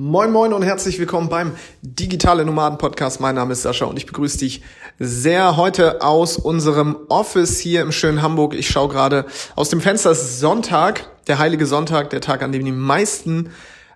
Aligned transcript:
Moin 0.00 0.30
Moin 0.30 0.52
und 0.52 0.62
herzlich 0.62 1.00
willkommen 1.00 1.28
beim 1.28 1.56
Digitale 1.82 2.44
Nomaden 2.44 2.78
Podcast. 2.78 3.18
Mein 3.18 3.34
Name 3.34 3.54
ist 3.54 3.62
Sascha 3.62 3.84
und 3.84 3.96
ich 3.96 4.06
begrüße 4.06 4.38
dich 4.38 4.62
sehr 5.00 5.56
heute 5.56 6.02
aus 6.02 6.36
unserem 6.36 6.96
Office 7.08 7.58
hier 7.58 7.82
im 7.82 7.90
schönen 7.90 8.22
Hamburg. 8.22 8.54
Ich 8.54 8.68
schaue 8.68 8.90
gerade 8.90 9.26
aus 9.56 9.70
dem 9.70 9.80
Fenster. 9.80 10.12
Es 10.12 10.22
ist 10.22 10.38
Sonntag, 10.38 11.10
der 11.26 11.40
heilige 11.40 11.66
Sonntag, 11.66 12.10
der 12.10 12.20
Tag, 12.20 12.44
an 12.44 12.52
dem 12.52 12.64
die 12.64 12.70
meisten 12.70 13.50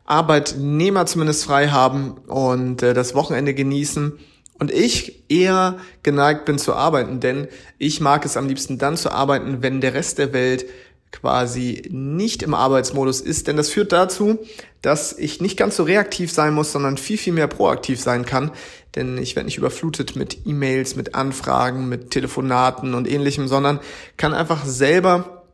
Arbeitnehmer 0.05 1.07
zumindest 1.07 1.45
frei 1.45 1.69
haben 1.69 2.19
und 2.27 2.83
äh, 2.83 2.95
das 2.95 3.15
Wochenende 3.15 3.55
genießen. 3.55 4.19
Und 4.59 4.73
ich 4.73 5.31
eher 5.31 5.77
geneigt 6.03 6.47
bin 6.47 6.59
zu 6.59 6.75
arbeiten, 6.75 7.21
denn 7.21 7.47
ich 7.79 8.01
mag 8.01 8.25
es 8.25 8.37
am 8.37 8.49
liebsten 8.49 8.77
dann 8.77 8.97
zu 8.97 9.13
arbeiten, 9.13 9.63
wenn 9.63 9.81
der 9.81 9.95
Rest 9.95 10.19
der 10.19 10.33
Welt 10.33 10.65
quasi 11.13 11.83
nicht 11.91 12.43
im 12.43 12.55
Arbeitsmodus 12.55 13.21
ist, 13.21 13.47
denn 13.47 13.57
das 13.57 13.69
führt 13.69 13.93
dazu, 13.93 14.39
dass 14.81 15.17
ich 15.17 15.41
nicht 15.41 15.57
ganz 15.57 15.77
so 15.77 15.85
reaktiv 15.85 16.33
sein 16.33 16.55
muss, 16.55 16.73
sondern 16.73 16.97
viel, 16.97 17.19
viel 17.19 17.33
mehr 17.33 17.47
proaktiv 17.47 18.01
sein 18.01 18.25
kann, 18.25 18.51
denn 18.97 19.19
ich 19.19 19.37
werde 19.37 19.47
nicht 19.47 19.59
überflutet 19.59 20.17
mit 20.17 20.47
E-Mails, 20.47 20.97
mit 20.97 21.15
Anfragen, 21.15 21.89
mit 21.89 22.11
Telefonaten 22.11 22.95
und 22.95 23.09
ähnlichem, 23.09 23.47
sondern 23.47 23.79
kann 24.17 24.35
einfach 24.35 24.65
selber 24.65 25.45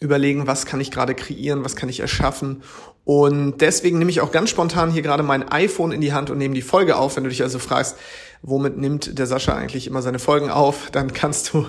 überlegen, 0.00 0.46
was 0.46 0.66
kann 0.66 0.80
ich 0.80 0.90
gerade 0.90 1.14
kreieren, 1.14 1.64
was 1.64 1.76
kann 1.76 1.88
ich 1.88 2.00
erschaffen. 2.00 2.62
Und 3.04 3.60
deswegen 3.60 3.98
nehme 3.98 4.10
ich 4.10 4.20
auch 4.20 4.32
ganz 4.32 4.50
spontan 4.50 4.90
hier 4.90 5.02
gerade 5.02 5.22
mein 5.22 5.48
iPhone 5.50 5.92
in 5.92 6.00
die 6.00 6.12
Hand 6.12 6.30
und 6.30 6.38
nehme 6.38 6.54
die 6.54 6.62
Folge 6.62 6.96
auf. 6.96 7.16
Wenn 7.16 7.24
du 7.24 7.30
dich 7.30 7.42
also 7.42 7.58
fragst, 7.58 7.96
womit 8.42 8.76
nimmt 8.76 9.18
der 9.18 9.26
Sascha 9.26 9.54
eigentlich 9.54 9.86
immer 9.86 10.02
seine 10.02 10.18
Folgen 10.18 10.50
auf, 10.50 10.90
dann 10.90 11.12
kannst 11.12 11.52
du 11.52 11.66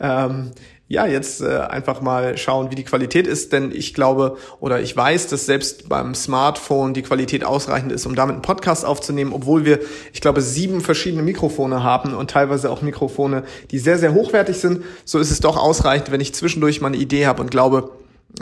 ähm, 0.00 0.52
ja, 0.90 1.06
jetzt 1.06 1.42
äh, 1.42 1.58
einfach 1.58 2.00
mal 2.00 2.38
schauen, 2.38 2.70
wie 2.70 2.74
die 2.74 2.84
Qualität 2.84 3.26
ist, 3.26 3.52
denn 3.52 3.70
ich 3.72 3.92
glaube 3.92 4.38
oder 4.58 4.80
ich 4.80 4.96
weiß, 4.96 5.28
dass 5.28 5.44
selbst 5.44 5.88
beim 5.90 6.14
Smartphone 6.14 6.94
die 6.94 7.02
Qualität 7.02 7.44
ausreichend 7.44 7.92
ist, 7.92 8.06
um 8.06 8.14
damit 8.14 8.34
einen 8.34 8.42
Podcast 8.42 8.86
aufzunehmen, 8.86 9.34
obwohl 9.34 9.66
wir, 9.66 9.80
ich 10.14 10.22
glaube, 10.22 10.40
sieben 10.40 10.80
verschiedene 10.80 11.22
Mikrofone 11.22 11.82
haben 11.82 12.14
und 12.14 12.30
teilweise 12.30 12.70
auch 12.70 12.80
Mikrofone, 12.80 13.44
die 13.70 13.78
sehr, 13.78 13.98
sehr 13.98 14.14
hochwertig 14.14 14.56
sind. 14.56 14.82
So 15.04 15.18
ist 15.18 15.30
es 15.30 15.40
doch 15.40 15.58
ausreichend, 15.58 16.10
wenn 16.10 16.22
ich 16.22 16.34
zwischendurch 16.34 16.80
mal 16.80 16.88
eine 16.88 16.96
Idee 16.96 17.26
habe 17.26 17.42
und 17.42 17.50
glaube, 17.50 17.90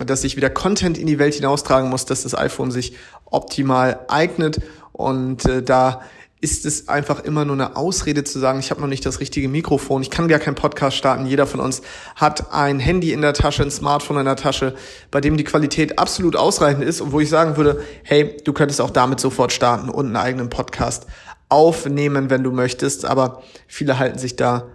dass 0.05 0.23
ich 0.23 0.37
wieder 0.37 0.51
Content 0.51 0.99
in 0.99 1.09
die 1.09 1.19
Welt 1.19 1.35
hinaustragen 1.35 1.91
muss, 1.91 2.05
dass 2.05 2.23
das 2.23 2.37
iPhone 2.37 2.71
sich 2.71 2.95
optimal 3.25 4.01
eignet 4.07 4.61
und 4.93 5.45
äh, 5.47 5.63
da 5.63 6.03
ist 6.41 6.67
es 6.67 6.89
einfach 6.89 7.25
immer 7.25 7.45
nur 7.45 7.55
eine 7.55 7.77
Ausrede 7.77 8.23
zu 8.23 8.39
sagen, 8.39 8.61
ich 8.61 8.71
habe 8.71 8.81
noch 8.81 8.89
nicht 8.89 9.07
das 9.07 9.21
richtige 9.21 9.49
Mikrofon, 9.49 10.03
ich 10.03 10.11
kann 10.11 10.29
gar 10.29 10.39
keinen 10.39 10.55
Podcast 10.55 10.97
starten. 10.97 11.27
Jeder 11.27 11.47
von 11.47 11.61
uns 11.61 11.81
hat 12.15 12.53
ein 12.53 12.79
Handy 12.79 13.13
in 13.13 13.23
der 13.23 13.33
Tasche, 13.33 13.63
ein 13.63 13.71
Smartphone 13.71 14.19
in 14.19 14.27
der 14.27 14.37
Tasche, 14.37 14.75
bei 15.11 15.21
dem 15.21 15.37
die 15.37 15.45
Qualität 15.45 15.99
absolut 15.99 16.37
ausreichend 16.37 16.85
ist 16.85 17.01
und 17.01 17.13
wo 17.13 17.21
ich 17.21 17.31
sagen 17.31 17.57
würde, 17.57 17.83
hey, 18.03 18.37
du 18.45 18.53
könntest 18.53 18.81
auch 18.81 18.91
damit 18.91 19.19
sofort 19.19 19.53
starten 19.53 19.89
und 19.89 20.07
einen 20.07 20.17
eigenen 20.17 20.51
Podcast 20.51 21.07
aufnehmen, 21.49 22.29
wenn 22.29 22.43
du 22.43 22.53
möchtest. 22.53 23.07
Aber 23.07 23.43
viele 23.67 23.99
halten 23.99 24.19
sich 24.19 24.37
da 24.37 24.67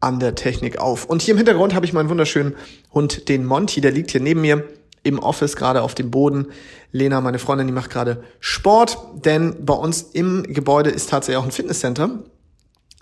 an 0.00 0.20
der 0.20 0.34
Technik 0.34 0.78
auf. 0.78 1.04
Und 1.04 1.20
hier 1.20 1.32
im 1.32 1.38
Hintergrund 1.38 1.74
habe 1.74 1.84
ich 1.84 1.92
meinen 1.92 2.08
wunderschönen 2.08 2.56
Hund, 2.94 3.28
den 3.28 3.44
Monty, 3.44 3.82
der 3.82 3.92
liegt 3.92 4.10
hier 4.10 4.22
neben 4.22 4.40
mir 4.40 4.64
im 5.02 5.18
Office, 5.18 5.56
gerade 5.56 5.82
auf 5.82 5.94
dem 5.94 6.10
Boden. 6.10 6.48
Lena, 6.92 7.20
meine 7.20 7.38
Freundin, 7.38 7.66
die 7.66 7.72
macht 7.72 7.90
gerade 7.90 8.22
Sport, 8.40 8.98
denn 9.24 9.64
bei 9.64 9.74
uns 9.74 10.02
im 10.02 10.42
Gebäude 10.42 10.90
ist 10.90 11.10
tatsächlich 11.10 11.38
auch 11.38 11.44
ein 11.44 11.52
Fitnesscenter 11.52 12.20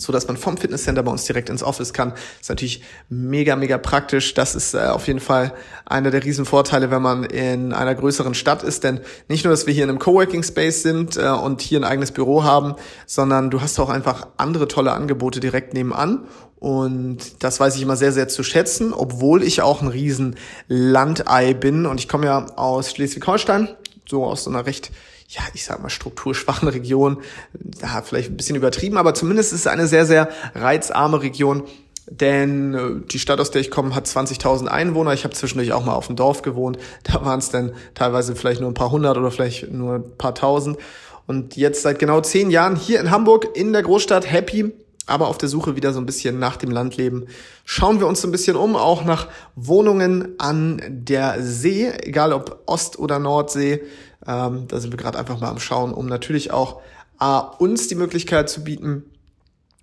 so 0.00 0.12
dass 0.12 0.28
man 0.28 0.36
vom 0.36 0.56
Fitnesscenter 0.56 1.02
bei 1.02 1.10
uns 1.10 1.24
direkt 1.24 1.50
ins 1.50 1.64
Office 1.64 1.92
kann. 1.92 2.12
Ist 2.40 2.48
natürlich 2.48 2.82
mega, 3.08 3.56
mega 3.56 3.78
praktisch. 3.78 4.32
Das 4.32 4.54
ist 4.54 4.74
äh, 4.74 4.78
auf 4.78 5.08
jeden 5.08 5.18
Fall 5.18 5.52
einer 5.86 6.12
der 6.12 6.24
Riesenvorteile, 6.24 6.92
wenn 6.92 7.02
man 7.02 7.24
in 7.24 7.72
einer 7.72 7.96
größeren 7.96 8.34
Stadt 8.34 8.62
ist. 8.62 8.84
Denn 8.84 9.00
nicht 9.26 9.44
nur, 9.44 9.50
dass 9.50 9.66
wir 9.66 9.74
hier 9.74 9.82
in 9.82 9.90
einem 9.90 9.98
Coworking 9.98 10.44
Space 10.44 10.84
sind 10.84 11.16
äh, 11.16 11.28
und 11.28 11.62
hier 11.62 11.80
ein 11.80 11.84
eigenes 11.84 12.12
Büro 12.12 12.44
haben, 12.44 12.76
sondern 13.06 13.50
du 13.50 13.60
hast 13.60 13.80
auch 13.80 13.88
einfach 13.88 14.28
andere 14.36 14.68
tolle 14.68 14.92
Angebote 14.92 15.40
direkt 15.40 15.74
nebenan. 15.74 16.28
Und 16.60 17.42
das 17.42 17.60
weiß 17.60 17.76
ich 17.76 17.82
immer 17.82 17.96
sehr, 17.96 18.12
sehr 18.12 18.28
zu 18.28 18.42
schätzen, 18.42 18.92
obwohl 18.92 19.42
ich 19.42 19.62
auch 19.62 19.80
ein 19.82 19.88
riesen 19.88 20.36
Landei 20.66 21.54
bin. 21.54 21.86
Und 21.86 22.00
ich 22.00 22.08
komme 22.08 22.26
ja 22.26 22.46
aus 22.56 22.90
Schleswig-Holstein, 22.90 23.68
so 24.08 24.24
aus 24.24 24.44
so 24.44 24.50
einer 24.50 24.66
recht 24.66 24.90
ja, 25.28 25.42
ich 25.52 25.64
sag 25.64 25.82
mal, 25.82 25.90
strukturschwachen 25.90 26.68
Region, 26.68 27.18
da 27.52 28.00
vielleicht 28.00 28.30
ein 28.30 28.36
bisschen 28.38 28.56
übertrieben, 28.56 28.96
aber 28.96 29.12
zumindest 29.12 29.52
ist 29.52 29.60
es 29.60 29.66
eine 29.66 29.86
sehr, 29.86 30.06
sehr 30.06 30.30
reizarme 30.54 31.20
Region. 31.20 31.64
Denn 32.10 32.74
äh, 32.74 33.06
die 33.06 33.18
Stadt, 33.18 33.38
aus 33.38 33.50
der 33.50 33.60
ich 33.60 33.70
komme, 33.70 33.94
hat 33.94 34.06
20.000 34.06 34.66
Einwohner. 34.66 35.12
Ich 35.12 35.24
habe 35.24 35.34
zwischendurch 35.34 35.72
auch 35.72 35.84
mal 35.84 35.92
auf 35.92 36.06
dem 36.06 36.16
Dorf 36.16 36.40
gewohnt. 36.40 36.78
Da 37.04 37.22
waren 37.24 37.38
es 37.38 37.50
dann 37.50 37.72
teilweise 37.94 38.34
vielleicht 38.34 38.62
nur 38.62 38.70
ein 38.70 38.74
paar 38.74 38.90
hundert 38.90 39.18
oder 39.18 39.30
vielleicht 39.30 39.70
nur 39.70 39.96
ein 39.96 40.16
paar 40.16 40.34
tausend. 40.34 40.78
Und 41.26 41.56
jetzt 41.56 41.82
seit 41.82 41.98
genau 41.98 42.22
zehn 42.22 42.50
Jahren 42.50 42.76
hier 42.76 43.00
in 43.00 43.10
Hamburg 43.10 43.48
in 43.54 43.74
der 43.74 43.82
Großstadt 43.82 44.30
happy, 44.30 44.72
aber 45.08 45.28
auf 45.28 45.38
der 45.38 45.48
Suche 45.48 45.76
wieder 45.76 45.92
so 45.92 46.00
ein 46.00 46.06
bisschen 46.06 46.38
nach 46.38 46.56
dem 46.56 46.70
Landleben. 46.70 47.26
Schauen 47.64 48.00
wir 48.00 48.06
uns 48.06 48.20
so 48.20 48.28
ein 48.28 48.32
bisschen 48.32 48.56
um, 48.56 48.76
auch 48.76 49.04
nach 49.04 49.28
Wohnungen 49.56 50.34
an 50.38 50.82
der 50.88 51.42
See, 51.42 51.90
egal 52.02 52.32
ob 52.32 52.62
Ost- 52.66 52.98
oder 52.98 53.18
Nordsee. 53.18 53.82
Ähm, 54.26 54.66
da 54.68 54.80
sind 54.80 54.92
wir 54.92 54.98
gerade 54.98 55.18
einfach 55.18 55.40
mal 55.40 55.50
am 55.50 55.60
Schauen, 55.60 55.92
um 55.92 56.06
natürlich 56.06 56.50
auch 56.50 56.80
A, 57.18 57.38
uns 57.38 57.88
die 57.88 57.94
Möglichkeit 57.94 58.48
zu 58.48 58.62
bieten, 58.62 59.04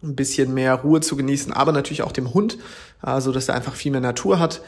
ein 0.03 0.15
bisschen 0.15 0.53
mehr 0.53 0.75
Ruhe 0.75 1.01
zu 1.01 1.15
genießen, 1.15 1.51
aber 1.51 1.71
natürlich 1.71 2.03
auch 2.03 2.11
dem 2.11 2.33
Hund, 2.33 2.57
äh, 3.05 3.19
so 3.19 3.31
dass 3.31 3.49
er 3.49 3.55
einfach 3.55 3.75
viel 3.75 3.91
mehr 3.91 4.01
Natur 4.01 4.39
hat. 4.39 4.61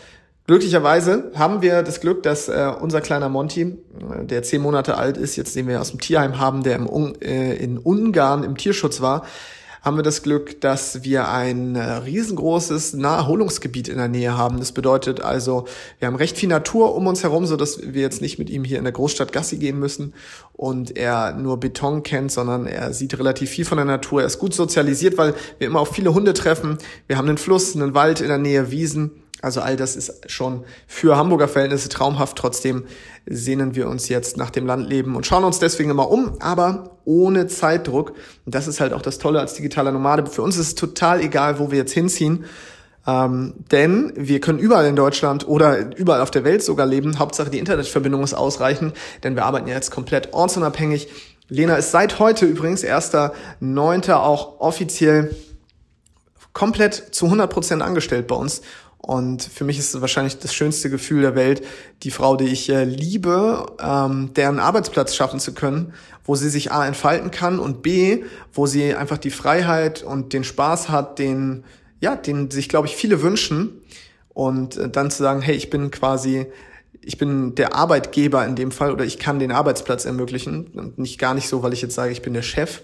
Glücklicherweise 0.48 1.32
haben 1.36 1.62
wir 1.62 1.84
das 1.84 2.00
Glück, 2.00 2.24
dass 2.24 2.48
äh, 2.48 2.72
unser 2.80 3.02
kleiner 3.02 3.28
Monty, 3.28 3.62
äh, 3.62 4.26
der 4.26 4.44
zehn 4.44 4.62
Monate 4.62 4.98
alt 4.98 5.18
ist, 5.18 5.36
jetzt 5.36 5.56
den 5.56 5.68
wir 5.68 5.82
aus 5.82 5.92
dem 5.92 6.00
Tierheim 6.00 6.40
haben, 6.40 6.64
der 6.64 6.78
im 6.78 7.14
äh, 7.22 7.56
in 7.56 7.78
Ungarn 7.78 8.44
im 8.44 8.56
Tierschutz 8.56 9.02
war, 9.02 9.26
haben 9.88 9.98
wir 9.98 10.04
das 10.04 10.22
Glück, 10.22 10.60
dass 10.60 11.06
wir 11.06 11.30
ein 11.30 11.78
äh, 11.78 11.82
riesengroßes 11.82 12.96
Naherholungsgebiet 12.96 13.88
in 13.88 13.96
der 13.96 14.10
Nähe 14.10 14.38
haben. 14.38 14.60
Das 14.60 14.74
bedeutet 14.74 15.22
also, 15.22 15.66
wir 16.00 16.08
haben 16.08 16.18
recht 16.18 16.38
viel 16.38 16.50
Natur 16.50 16.94
um 16.94 17.08
uns 17.08 17.24
herum, 17.24 17.46
so 17.46 17.56
dass 17.56 17.80
wir 17.82 18.02
jetzt 18.02 18.22
nicht 18.22 18.38
mit 18.38 18.50
ihm 18.50 18.66
hier 18.66 18.80
in 18.80 18.84
der 18.84 18.92
Großstadt 18.92 19.32
Gassi 19.32 19.56
gehen 19.56 19.80
müssen 19.80 20.14
und 20.52 20.98
er 20.98 21.32
nur 21.32 21.58
Beton 21.62 22.04
kennt, 22.04 22.34
sondern 22.34 22.68
er 22.68 22.92
sieht 22.92 23.18
relativ 23.18 23.50
viel 23.50 23.64
von 23.64 23.78
der 23.78 23.86
Natur. 23.86 24.20
Er 24.20 24.28
ist 24.28 24.40
gut 24.40 24.54
sozialisiert, 24.54 25.18
weil 25.18 25.34
wir 25.58 25.68
immer 25.68 25.80
auf 25.80 25.94
viele 25.94 26.14
Hunde 26.14 26.34
treffen. 26.34 26.78
Wir 27.08 27.18
haben 27.18 27.30
einen 27.30 27.38
Fluss, 27.38 27.74
einen 27.74 27.94
Wald 27.94 28.20
in 28.20 28.28
der 28.28 28.40
Nähe, 28.40 28.70
Wiesen 28.72 29.12
also 29.42 29.62
all 29.62 29.76
das 29.76 29.96
ist 29.96 30.32
schon 30.32 30.64
für 30.88 31.16
Hamburger 31.16 31.48
Verhältnisse 31.48 31.90
traumhaft. 31.90 32.38
Trotzdem 32.38 32.86
sehnen 33.28 33.76
wir 33.76 33.88
uns 33.88 34.10
jetzt 34.10 34.38
nach 34.38 34.50
dem 34.50 34.66
Landleben 34.66 35.16
und 35.16 35.26
schauen 35.26 35.44
uns 35.44 35.60
deswegen 35.60 35.92
immer 35.92 36.10
um, 36.10 36.42
aber 36.42 36.98
ohne 37.06 37.48
Zeitdruck. 37.48 38.14
Und 38.46 38.56
das 38.56 38.68
ist 38.68 38.80
halt 38.80 38.94
auch 38.94 39.02
das 39.02 39.20
Tolle 39.20 39.40
als 39.40 39.54
digitaler 39.54 39.92
Nomade. 39.92 40.26
Für 40.26 40.42
uns 40.42 40.58
ist 40.58 40.68
es 40.68 40.76
total 40.76 41.22
egal, 41.22 41.60
wo 41.60 41.70
wir 41.70 41.78
jetzt 41.78 41.94
hinziehen. 41.94 42.46
Ähm, 43.06 43.54
denn 43.72 44.12
wir 44.16 44.42
können 44.42 44.60
überall 44.60 44.86
in 44.86 44.96
Deutschland 44.96 45.48
oder 45.48 45.96
überall 45.96 46.22
auf 46.22 46.32
der 46.32 46.44
Welt 46.44 46.64
sogar 46.64 46.86
leben. 46.86 47.20
Hauptsache 47.20 47.50
die 47.50 47.60
Internetverbindung 47.60 48.24
ist 48.24 48.34
ausreichend, 48.34 48.94
denn 49.24 49.36
wir 49.36 49.46
arbeiten 49.46 49.68
ja 49.68 49.76
jetzt 49.76 49.92
komplett 49.92 50.34
ortsunabhängig. 50.34 51.08
Lena 51.48 51.76
ist 51.76 51.92
seit 51.92 52.20
heute 52.20 52.46
übrigens, 52.46 52.84
1.9. 52.84 54.14
auch 54.14 54.60
offiziell 54.60 55.34
komplett 56.52 56.96
zu 56.96 57.26
100 57.26 57.50
Prozent 57.50 57.82
angestellt 57.82 58.28
bei 58.28 58.36
uns 58.36 58.62
und 58.98 59.44
für 59.44 59.64
mich 59.64 59.78
ist 59.78 59.94
es 59.94 60.02
wahrscheinlich 60.02 60.40
das 60.40 60.54
schönste 60.54 60.90
Gefühl 60.90 61.22
der 61.22 61.36
Welt, 61.36 61.64
die 62.04 62.12
Frau, 62.12 62.36
die 62.36 62.46
ich 62.46 62.70
äh, 62.70 62.84
liebe, 62.84 63.66
ähm, 63.80 64.32
deren 64.36 64.60
Arbeitsplatz 64.60 65.16
schaffen 65.16 65.40
zu 65.40 65.54
können, 65.54 65.94
wo 66.26 66.36
sie 66.36 66.50
sich 66.50 66.72
A 66.72 66.86
entfalten 66.86 67.32
kann 67.32 67.60
und 67.60 67.82
B, 67.82 68.24
wo 68.54 68.66
sie 68.66 68.96
einfach 68.96 69.18
die 69.18 69.30
Freiheit 69.30 70.04
und 70.04 70.34
den 70.34 70.44
Spaß 70.44 70.90
hat, 70.90 71.20
den, 71.20 71.64
ja, 72.02 72.16
den 72.16 72.52
sich, 72.52 72.70
glaube 72.70 72.88
ich, 72.88 72.96
viele 72.96 73.22
wünschen. 73.22 73.82
Und 74.30 74.78
äh, 74.78 74.90
dann 74.90 75.12
zu 75.12 75.24
sagen, 75.24 75.42
hey, 75.42 75.56
ich 75.56 75.70
bin 75.70 75.90
quasi, 75.92 76.48
ich 77.02 77.18
bin 77.18 77.56
der 77.56 77.76
Arbeitgeber 77.76 78.46
in 78.46 78.56
dem 78.56 78.72
Fall 78.72 78.92
oder 78.92 79.06
ich 79.06 79.20
kann 79.20 79.40
den 79.40 79.52
Arbeitsplatz 79.52 80.06
ermöglichen. 80.06 80.68
Und 80.74 80.98
nicht 80.98 81.20
gar 81.20 81.34
nicht 81.34 81.48
so, 81.48 81.64
weil 81.64 81.74
ich 81.74 81.82
jetzt 81.82 81.96
sage, 81.96 82.12
ich 82.12 82.24
bin 82.24 82.34
der 82.34 82.42
Chef, 82.42 82.82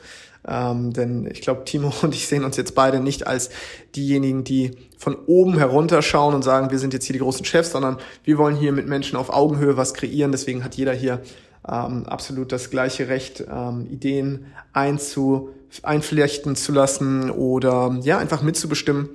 ähm, 0.47 0.91
denn 0.93 1.25
ich 1.31 1.41
glaube, 1.41 1.63
Timo 1.65 1.93
und 2.01 2.13
ich 2.13 2.27
sehen 2.27 2.43
uns 2.43 2.57
jetzt 2.57 2.75
beide 2.75 2.99
nicht 2.99 3.27
als 3.27 3.49
diejenigen, 3.95 4.43
die 4.43 4.71
von 4.97 5.15
oben 5.25 5.57
herunterschauen 5.57 6.35
und 6.35 6.43
sagen, 6.43 6.71
wir 6.71 6.79
sind 6.79 6.93
jetzt 6.93 7.05
hier 7.05 7.13
die 7.13 7.19
großen 7.19 7.45
Chefs, 7.45 7.71
sondern 7.71 7.97
wir 8.23 8.37
wollen 8.37 8.55
hier 8.55 8.71
mit 8.71 8.87
Menschen 8.87 9.17
auf 9.17 9.29
Augenhöhe 9.29 9.77
was 9.77 9.93
kreieren. 9.93 10.31
Deswegen 10.31 10.63
hat 10.63 10.75
jeder 10.75 10.93
hier 10.93 11.21
ähm, 11.67 12.05
absolut 12.05 12.51
das 12.51 12.69
gleiche 12.69 13.07
Recht, 13.07 13.43
ähm, 13.49 13.87
Ideen 13.89 14.47
einzu, 14.73 15.49
einflechten 15.81 16.55
zu 16.55 16.71
lassen 16.71 17.31
oder 17.31 17.97
ja, 18.01 18.17
einfach 18.17 18.41
mitzubestimmen. 18.41 19.09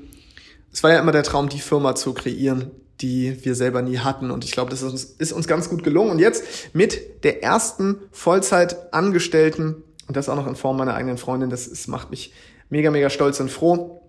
Es 0.72 0.82
war 0.82 0.92
ja 0.92 1.00
immer 1.00 1.12
der 1.12 1.22
Traum, 1.22 1.48
die 1.48 1.60
Firma 1.60 1.94
zu 1.94 2.12
kreieren, 2.14 2.70
die 3.00 3.44
wir 3.44 3.54
selber 3.54 3.82
nie 3.82 3.98
hatten. 3.98 4.30
Und 4.30 4.44
ich 4.44 4.52
glaube, 4.52 4.70
das 4.70 4.82
ist 4.82 4.90
uns, 4.90 5.04
ist 5.04 5.32
uns 5.32 5.46
ganz 5.46 5.68
gut 5.68 5.84
gelungen. 5.84 6.10
Und 6.10 6.18
jetzt 6.18 6.44
mit 6.74 7.24
der 7.24 7.42
ersten 7.42 7.96
Vollzeitangestellten 8.10 9.84
und 10.08 10.16
das 10.16 10.28
auch 10.28 10.36
noch 10.36 10.46
in 10.46 10.56
Form 10.56 10.76
meiner 10.76 10.94
eigenen 10.94 11.18
Freundin. 11.18 11.50
Das, 11.50 11.68
das 11.68 11.86
macht 11.86 12.10
mich 12.10 12.32
mega, 12.70 12.90
mega 12.90 13.10
stolz 13.10 13.38
und 13.40 13.50
froh. 13.50 14.00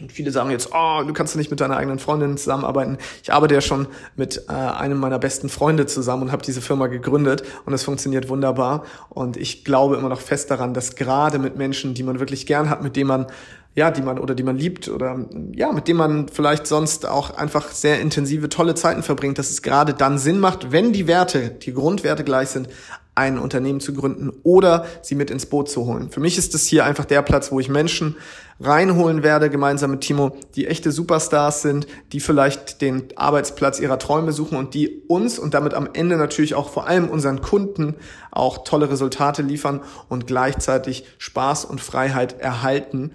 Und 0.00 0.10
viele 0.10 0.30
sagen 0.30 0.50
jetzt, 0.50 0.70
oh, 0.72 1.02
du 1.06 1.12
kannst 1.12 1.36
nicht 1.36 1.50
mit 1.50 1.60
deiner 1.60 1.76
eigenen 1.76 1.98
Freundin 1.98 2.36
zusammenarbeiten. 2.36 2.96
Ich 3.22 3.32
arbeite 3.32 3.54
ja 3.54 3.60
schon 3.60 3.86
mit 4.16 4.46
äh, 4.48 4.52
einem 4.52 4.98
meiner 4.98 5.18
besten 5.18 5.48
Freunde 5.48 5.86
zusammen 5.86 6.22
und 6.22 6.32
habe 6.32 6.42
diese 6.42 6.62
Firma 6.62 6.86
gegründet 6.86 7.42
und 7.66 7.74
es 7.74 7.84
funktioniert 7.84 8.28
wunderbar. 8.28 8.84
Und 9.10 9.36
ich 9.36 9.64
glaube 9.64 9.96
immer 9.96 10.08
noch 10.08 10.20
fest 10.20 10.50
daran, 10.50 10.72
dass 10.72 10.96
gerade 10.96 11.38
mit 11.38 11.56
Menschen, 11.56 11.94
die 11.94 12.02
man 12.02 12.20
wirklich 12.20 12.46
gern 12.46 12.70
hat, 12.70 12.82
mit 12.82 12.96
denen 12.96 13.08
man 13.08 13.26
ja, 13.74 13.90
die 13.90 14.02
man 14.02 14.18
oder 14.18 14.34
die 14.34 14.42
man 14.42 14.56
liebt 14.58 14.88
oder 14.88 15.26
ja, 15.54 15.72
mit 15.72 15.88
dem 15.88 15.96
man 15.96 16.28
vielleicht 16.28 16.66
sonst 16.66 17.06
auch 17.06 17.30
einfach 17.30 17.70
sehr 17.70 18.00
intensive, 18.00 18.50
tolle 18.50 18.74
Zeiten 18.74 19.02
verbringt, 19.02 19.38
dass 19.38 19.48
es 19.48 19.62
gerade 19.62 19.94
dann 19.94 20.18
Sinn 20.18 20.40
macht, 20.40 20.72
wenn 20.72 20.92
die 20.92 21.06
Werte, 21.06 21.48
die 21.50 21.72
Grundwerte 21.72 22.22
gleich 22.22 22.50
sind, 22.50 22.68
ein 23.14 23.38
Unternehmen 23.38 23.80
zu 23.80 23.92
gründen 23.92 24.32
oder 24.42 24.86
sie 25.02 25.14
mit 25.14 25.30
ins 25.30 25.46
Boot 25.46 25.68
zu 25.68 25.84
holen. 25.84 26.10
Für 26.10 26.20
mich 26.20 26.38
ist 26.38 26.54
es 26.54 26.66
hier 26.66 26.84
einfach 26.86 27.04
der 27.04 27.22
Platz, 27.22 27.52
wo 27.52 27.60
ich 27.60 27.68
Menschen 27.68 28.16
reinholen 28.58 29.22
werde, 29.22 29.50
gemeinsam 29.50 29.90
mit 29.90 30.00
Timo, 30.00 30.36
die 30.54 30.66
echte 30.66 30.92
Superstars 30.92 31.62
sind, 31.62 31.86
die 32.12 32.20
vielleicht 32.20 32.80
den 32.80 33.04
Arbeitsplatz 33.16 33.80
ihrer 33.80 33.98
Träume 33.98 34.32
suchen 34.32 34.56
und 34.56 34.72
die 34.74 35.02
uns 35.08 35.38
und 35.38 35.52
damit 35.52 35.74
am 35.74 35.88
Ende 35.92 36.16
natürlich 36.16 36.54
auch 36.54 36.70
vor 36.70 36.86
allem 36.86 37.08
unseren 37.08 37.42
Kunden 37.42 37.96
auch 38.30 38.64
tolle 38.64 38.90
Resultate 38.90 39.42
liefern 39.42 39.80
und 40.08 40.26
gleichzeitig 40.26 41.04
Spaß 41.18 41.64
und 41.64 41.80
Freiheit 41.80 42.40
erhalten 42.40 43.12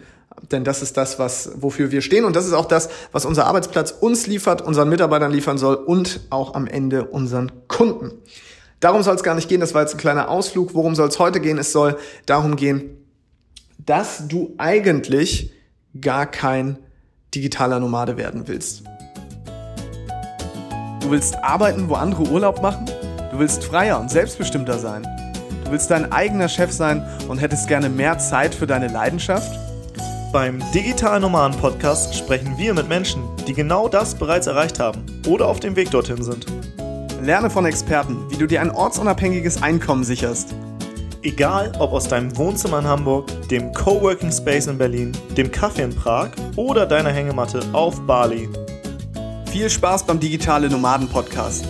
denn 0.51 0.63
das 0.63 0.81
ist 0.81 0.97
das, 0.97 1.17
was, 1.17 1.51
wofür 1.55 1.91
wir 1.91 2.01
stehen. 2.01 2.23
Und 2.23 2.35
das 2.35 2.45
ist 2.45 2.53
auch 2.53 2.67
das, 2.67 2.89
was 3.11 3.25
unser 3.25 3.47
Arbeitsplatz 3.47 3.91
uns 3.91 4.27
liefert, 4.27 4.61
unseren 4.61 4.87
Mitarbeitern 4.87 5.31
liefern 5.31 5.57
soll 5.57 5.75
und 5.75 6.19
auch 6.29 6.53
am 6.53 6.67
Ende 6.67 7.05
unseren 7.05 7.51
Kunden. 7.67 8.11
Darum 8.79 9.01
soll 9.01 9.15
es 9.15 9.23
gar 9.23 9.35
nicht 9.35 9.49
gehen. 9.49 9.59
Das 9.59 9.73
war 9.73 9.81
jetzt 9.81 9.95
ein 9.95 9.99
kleiner 9.99 10.29
Ausflug. 10.29 10.73
Worum 10.73 10.93
soll 10.95 11.07
es 11.07 11.17
heute 11.19 11.39
gehen? 11.39 11.57
Es 11.57 11.71
soll 11.71 11.97
darum 12.25 12.55
gehen, 12.55 13.05
dass 13.77 14.27
du 14.27 14.53
eigentlich 14.57 15.51
gar 15.99 16.27
kein 16.27 16.77
digitaler 17.33 17.79
Nomade 17.79 18.17
werden 18.17 18.47
willst. 18.47 18.83
Du 21.01 21.11
willst 21.11 21.35
arbeiten, 21.43 21.89
wo 21.89 21.95
andere 21.95 22.23
Urlaub 22.23 22.61
machen? 22.61 22.85
Du 23.31 23.39
willst 23.39 23.63
freier 23.63 23.99
und 23.99 24.11
selbstbestimmter 24.11 24.77
sein? 24.77 25.07
Du 25.65 25.71
willst 25.71 25.89
dein 25.89 26.11
eigener 26.11 26.47
Chef 26.47 26.71
sein 26.71 27.05
und 27.27 27.39
hättest 27.39 27.67
gerne 27.67 27.89
mehr 27.89 28.19
Zeit 28.19 28.53
für 28.53 28.67
deine 28.67 28.87
Leidenschaft? 28.87 29.51
Beim 30.31 30.61
Digital 30.73 31.19
Nomaden 31.19 31.57
Podcast 31.57 32.15
sprechen 32.15 32.57
wir 32.57 32.73
mit 32.73 32.87
Menschen, 32.87 33.23
die 33.47 33.53
genau 33.53 33.87
das 33.87 34.15
bereits 34.15 34.47
erreicht 34.47 34.79
haben 34.79 35.03
oder 35.27 35.47
auf 35.47 35.59
dem 35.59 35.75
Weg 35.75 35.89
dorthin 35.91 36.21
sind. 36.21 36.45
Lerne 37.21 37.49
von 37.49 37.65
Experten, 37.65 38.29
wie 38.29 38.37
du 38.37 38.45
dir 38.45 38.61
ein 38.61 38.69
ortsunabhängiges 38.69 39.63
Einkommen 39.63 40.03
sicherst. 40.03 40.53
Egal 41.23 41.73
ob 41.79 41.91
aus 41.91 42.07
deinem 42.07 42.37
Wohnzimmer 42.37 42.79
in 42.79 42.85
Hamburg, 42.85 43.27
dem 43.49 43.73
Coworking 43.73 44.31
Space 44.31 44.67
in 44.67 44.77
Berlin, 44.77 45.11
dem 45.35 45.51
Kaffee 45.51 45.81
in 45.81 45.95
Prag 45.95 46.29
oder 46.55 46.85
deiner 46.85 47.11
Hängematte 47.11 47.61
auf 47.73 47.99
Bali. 48.05 48.47
Viel 49.51 49.69
Spaß 49.69 50.05
beim 50.05 50.19
Digitale 50.19 50.69
Nomaden 50.69 51.09
Podcast, 51.09 51.65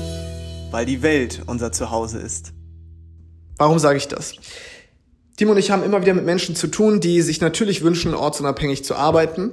weil 0.72 0.86
die 0.86 1.02
Welt 1.02 1.42
unser 1.48 1.72
Zuhause 1.72 2.20
ist. 2.20 2.54
Warum 3.58 3.80
sage 3.80 3.98
ich 3.98 4.08
das? 4.08 4.34
Timo 5.38 5.54
und 5.54 5.58
ich 5.58 5.72
haben 5.72 5.84
immer 5.84 6.02
wieder 6.02 6.14
mit 6.14 6.26
Menschen 6.26 6.56
zu 6.56 6.68
tun, 6.68 7.00
die 7.00 7.22
sich 7.22 7.42
natürlich 7.42 7.84
wünschen, 7.84 8.14
ortsunabhängig 8.14 8.84
zu 8.84 8.96
arbeiten 8.96 9.52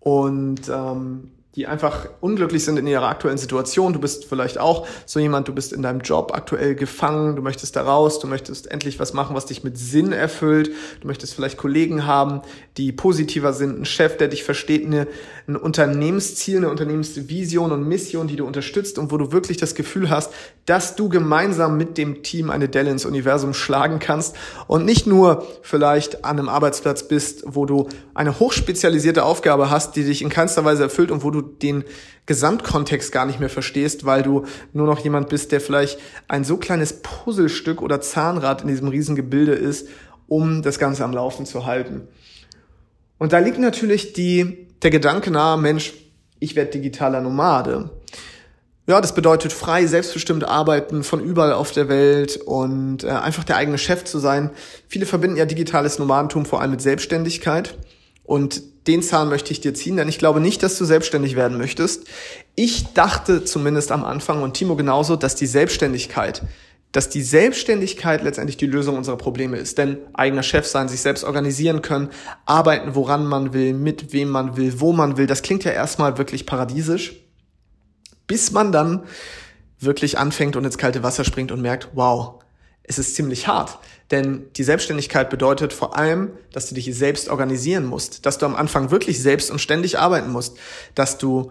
und 0.00 0.68
ähm, 0.68 1.32
die 1.56 1.66
einfach 1.66 2.10
unglücklich 2.20 2.62
sind 2.62 2.78
in 2.78 2.86
ihrer 2.86 3.08
aktuellen 3.08 3.38
Situation. 3.38 3.94
Du 3.94 3.98
bist 3.98 4.26
vielleicht 4.26 4.58
auch 4.58 4.86
so 5.06 5.18
jemand, 5.18 5.48
du 5.48 5.54
bist 5.54 5.72
in 5.72 5.80
deinem 5.80 6.00
Job 6.00 6.32
aktuell 6.34 6.74
gefangen, 6.74 7.34
du 7.34 7.40
möchtest 7.40 7.76
da 7.76 7.82
raus, 7.82 8.18
du 8.18 8.26
möchtest 8.26 8.70
endlich 8.70 9.00
was 9.00 9.14
machen, 9.14 9.34
was 9.34 9.46
dich 9.46 9.64
mit 9.64 9.78
Sinn 9.78 10.12
erfüllt. 10.12 10.70
Du 11.00 11.06
möchtest 11.06 11.32
vielleicht 11.32 11.56
Kollegen 11.56 12.06
haben, 12.06 12.42
die 12.76 12.92
positiver 12.92 13.54
sind, 13.54 13.74
einen 13.74 13.84
Chef, 13.86 14.18
der 14.18 14.28
dich 14.28 14.44
versteht, 14.44 14.84
eine, 14.84 15.08
ein 15.48 15.56
Unternehmensziel, 15.56 16.58
eine 16.58 16.68
Unternehmensvision 16.68 17.72
und 17.72 17.88
Mission, 17.88 18.28
die 18.28 18.36
du 18.36 18.44
unterstützt 18.44 18.98
und 18.98 19.10
wo 19.10 19.16
du 19.16 19.32
wirklich 19.32 19.56
das 19.56 19.74
Gefühl 19.74 20.10
hast, 20.10 20.34
dass 20.66 20.94
du 20.94 21.08
gemeinsam 21.08 21.78
mit 21.78 21.96
dem 21.96 22.22
Team 22.22 22.50
eine 22.50 22.68
Delle 22.68 22.90
ins 22.90 23.06
Universum 23.06 23.54
schlagen 23.54 23.98
kannst 23.98 24.36
und 24.66 24.84
nicht 24.84 25.06
nur 25.06 25.46
vielleicht 25.62 26.22
an 26.26 26.38
einem 26.38 26.50
Arbeitsplatz 26.50 27.08
bist, 27.08 27.44
wo 27.46 27.64
du 27.64 27.88
eine 28.12 28.38
hochspezialisierte 28.38 29.24
Aufgabe 29.24 29.70
hast, 29.70 29.96
die 29.96 30.04
dich 30.04 30.20
in 30.20 30.28
keinster 30.28 30.62
Weise 30.66 30.82
erfüllt 30.82 31.10
und 31.10 31.24
wo 31.24 31.30
du 31.30 31.45
den 31.46 31.84
Gesamtkontext 32.26 33.12
gar 33.12 33.26
nicht 33.26 33.40
mehr 33.40 33.48
verstehst, 33.48 34.04
weil 34.04 34.22
du 34.22 34.44
nur 34.72 34.86
noch 34.86 34.98
jemand 35.00 35.28
bist, 35.28 35.52
der 35.52 35.60
vielleicht 35.60 35.98
ein 36.28 36.44
so 36.44 36.56
kleines 36.56 37.02
Puzzlestück 37.02 37.80
oder 37.82 38.00
Zahnrad 38.00 38.62
in 38.62 38.68
diesem 38.68 38.88
Riesengebilde 38.88 39.52
ist, 39.52 39.88
um 40.26 40.62
das 40.62 40.78
Ganze 40.78 41.04
am 41.04 41.12
Laufen 41.12 41.46
zu 41.46 41.66
halten. 41.66 42.08
Und 43.18 43.32
da 43.32 43.38
liegt 43.38 43.58
natürlich 43.58 44.12
die, 44.12 44.68
der 44.82 44.90
Gedanke 44.90 45.30
nahe, 45.30 45.56
Mensch, 45.56 45.94
ich 46.38 46.56
werde 46.56 46.72
digitaler 46.72 47.20
Nomade. 47.20 47.90
Ja, 48.88 49.00
das 49.00 49.14
bedeutet 49.14 49.52
frei, 49.52 49.86
selbstbestimmt 49.86 50.44
arbeiten 50.44 51.02
von 51.02 51.20
überall 51.20 51.52
auf 51.52 51.72
der 51.72 51.88
Welt 51.88 52.36
und 52.36 53.02
äh, 53.02 53.08
einfach 53.08 53.42
der 53.42 53.56
eigene 53.56 53.78
Chef 53.78 54.04
zu 54.04 54.20
sein. 54.20 54.50
Viele 54.86 55.06
verbinden 55.06 55.36
ja 55.36 55.44
digitales 55.44 55.98
Nomadentum 55.98 56.46
vor 56.46 56.60
allem 56.60 56.70
mit 56.70 56.82
Selbstständigkeit. 56.82 57.74
Und 58.26 58.62
den 58.88 59.02
Zahn 59.02 59.28
möchte 59.28 59.52
ich 59.52 59.60
dir 59.60 59.72
ziehen, 59.72 59.96
denn 59.96 60.08
ich 60.08 60.18
glaube 60.18 60.40
nicht, 60.40 60.62
dass 60.62 60.76
du 60.78 60.84
selbstständig 60.84 61.36
werden 61.36 61.58
möchtest. 61.58 62.06
Ich 62.56 62.92
dachte 62.92 63.44
zumindest 63.44 63.92
am 63.92 64.04
Anfang 64.04 64.42
und 64.42 64.54
Timo 64.54 64.76
genauso, 64.76 65.16
dass 65.16 65.36
die 65.36 65.46
Selbstständigkeit, 65.46 66.42
dass 66.92 67.08
die 67.08 67.22
Selbstständigkeit 67.22 68.22
letztendlich 68.22 68.56
die 68.56 68.66
Lösung 68.66 68.96
unserer 68.96 69.16
Probleme 69.16 69.58
ist. 69.58 69.78
Denn 69.78 69.98
eigener 70.12 70.42
Chef 70.42 70.66
sein, 70.66 70.88
sich 70.88 71.00
selbst 71.00 71.24
organisieren 71.24 71.82
können, 71.82 72.10
arbeiten, 72.46 72.94
woran 72.94 73.26
man 73.26 73.52
will, 73.52 73.74
mit 73.74 74.12
wem 74.12 74.28
man 74.28 74.56
will, 74.56 74.80
wo 74.80 74.92
man 74.92 75.16
will, 75.16 75.26
das 75.26 75.42
klingt 75.42 75.64
ja 75.64 75.72
erstmal 75.72 76.18
wirklich 76.18 76.46
paradiesisch, 76.46 77.14
bis 78.26 78.50
man 78.50 78.72
dann 78.72 79.04
wirklich 79.78 80.18
anfängt 80.18 80.56
und 80.56 80.64
ins 80.64 80.78
kalte 80.78 81.02
Wasser 81.02 81.24
springt 81.24 81.52
und 81.52 81.60
merkt, 81.60 81.90
wow, 81.94 82.42
es 82.82 82.98
ist 82.98 83.14
ziemlich 83.14 83.46
hart. 83.46 83.78
Denn 84.10 84.46
die 84.56 84.62
Selbstständigkeit 84.62 85.30
bedeutet 85.30 85.72
vor 85.72 85.96
allem, 85.96 86.30
dass 86.52 86.68
du 86.68 86.74
dich 86.74 86.94
selbst 86.96 87.28
organisieren 87.28 87.86
musst, 87.86 88.24
dass 88.24 88.38
du 88.38 88.46
am 88.46 88.54
Anfang 88.54 88.90
wirklich 88.90 89.20
selbst 89.20 89.50
und 89.50 89.60
ständig 89.60 89.98
arbeiten 89.98 90.30
musst, 90.30 90.58
dass 90.94 91.18
du 91.18 91.50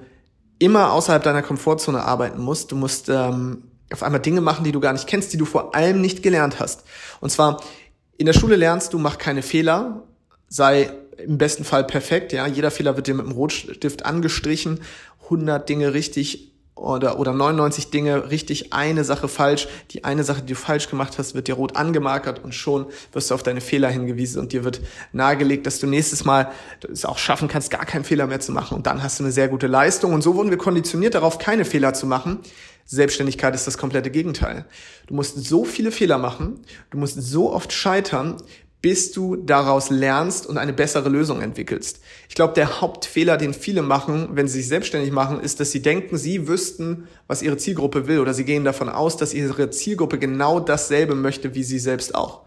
immer 0.57 0.93
außerhalb 0.93 1.21
deiner 1.21 1.41
Komfortzone 1.41 2.01
arbeiten 2.03 2.41
musst. 2.41 2.71
Du 2.71 2.77
musst 2.77 3.09
ähm, 3.09 3.63
auf 3.91 4.03
einmal 4.03 4.21
Dinge 4.21 4.41
machen, 4.41 4.63
die 4.63 4.71
du 4.71 4.79
gar 4.79 4.93
nicht 4.93 5.07
kennst, 5.07 5.33
die 5.33 5.37
du 5.37 5.45
vor 5.45 5.75
allem 5.75 5.99
nicht 5.99 6.23
gelernt 6.23 6.59
hast. 6.59 6.85
Und 7.19 7.29
zwar 7.29 7.61
in 8.17 8.25
der 8.25 8.33
Schule 8.33 8.55
lernst 8.55 8.93
du, 8.93 8.99
mach 8.99 9.17
keine 9.17 9.41
Fehler, 9.41 10.03
sei 10.47 10.91
im 11.17 11.37
besten 11.37 11.65
Fall 11.65 11.83
perfekt. 11.83 12.31
Ja, 12.31 12.47
jeder 12.47 12.71
Fehler 12.71 12.95
wird 12.95 13.07
dir 13.07 13.15
mit 13.15 13.25
dem 13.25 13.33
Rotstift 13.33 14.05
angestrichen, 14.05 14.81
100 15.25 15.67
Dinge 15.67 15.93
richtig 15.93 16.54
oder, 16.75 17.19
oder 17.19 17.31
99 17.31 17.89
Dinge 17.89 18.29
richtig, 18.29 18.73
eine 18.73 19.05
Sache 19.05 19.29
falsch. 19.29 19.67
Die 19.91 20.03
eine 20.03 20.23
Sache, 20.23 20.41
die 20.41 20.53
du 20.53 20.59
falsch 20.59 20.89
gemacht 20.89 21.17
hast, 21.17 21.33
wird 21.33 21.47
dir 21.47 21.55
rot 21.55 21.77
angemarkert 21.77 22.43
und 22.43 22.53
schon 22.53 22.87
wirst 23.13 23.31
du 23.31 23.35
auf 23.35 23.43
deine 23.43 23.61
Fehler 23.61 23.89
hingewiesen 23.89 24.41
und 24.41 24.51
dir 24.51 24.65
wird 24.65 24.81
nahegelegt, 25.13 25.65
dass 25.65 25.79
du 25.79 25.87
nächstes 25.87 26.25
Mal 26.25 26.51
es 26.91 27.05
auch 27.05 27.17
schaffen 27.17 27.47
kannst, 27.47 27.71
gar 27.71 27.85
keinen 27.85 28.03
Fehler 28.03 28.27
mehr 28.27 28.41
zu 28.41 28.51
machen 28.51 28.75
und 28.75 28.87
dann 28.87 29.01
hast 29.01 29.19
du 29.19 29.23
eine 29.23 29.31
sehr 29.31 29.47
gute 29.47 29.67
Leistung 29.67 30.13
und 30.13 30.21
so 30.21 30.35
wurden 30.35 30.49
wir 30.49 30.57
konditioniert 30.57 31.15
darauf, 31.15 31.37
keine 31.37 31.63
Fehler 31.63 31.93
zu 31.93 32.05
machen. 32.05 32.39
Selbstständigkeit 32.87 33.55
ist 33.55 33.65
das 33.65 33.79
komplette 33.79 34.11
Gegenteil. 34.11 34.65
Du 35.07 35.15
musst 35.15 35.43
so 35.43 35.65
viele 35.65 35.91
Fehler 35.91 36.19
machen, 36.19 36.59
du 36.91 36.99
musst 36.99 37.19
so 37.19 37.51
oft 37.51 37.73
scheitern, 37.73 38.37
bis 38.85 39.11
du 39.11 39.35
daraus 39.35 39.89
lernst 39.89 40.45
und 40.45 40.59
eine 40.59 40.71
bessere 40.71 41.09
Lösung 41.09 41.41
entwickelst. 41.41 42.01
Ich 42.29 42.35
glaube, 42.35 42.53
der 42.53 42.81
Hauptfehler, 42.81 43.35
den 43.35 43.55
viele 43.55 43.81
machen, 43.81 44.29
wenn 44.33 44.47
sie 44.47 44.59
sich 44.59 44.67
selbstständig 44.67 45.11
machen, 45.11 45.39
ist, 45.39 45.59
dass 45.59 45.71
sie 45.71 45.81
denken, 45.81 46.17
sie 46.17 46.47
wüssten, 46.47 47.07
was 47.25 47.41
ihre 47.41 47.57
Zielgruppe 47.57 48.07
will 48.07 48.19
oder 48.19 48.35
sie 48.35 48.45
gehen 48.45 48.63
davon 48.63 48.87
aus, 48.87 49.17
dass 49.17 49.33
ihre 49.33 49.71
Zielgruppe 49.71 50.19
genau 50.19 50.59
dasselbe 50.59 51.15
möchte 51.15 51.55
wie 51.55 51.63
sie 51.63 51.79
selbst 51.79 52.13
auch. 52.13 52.41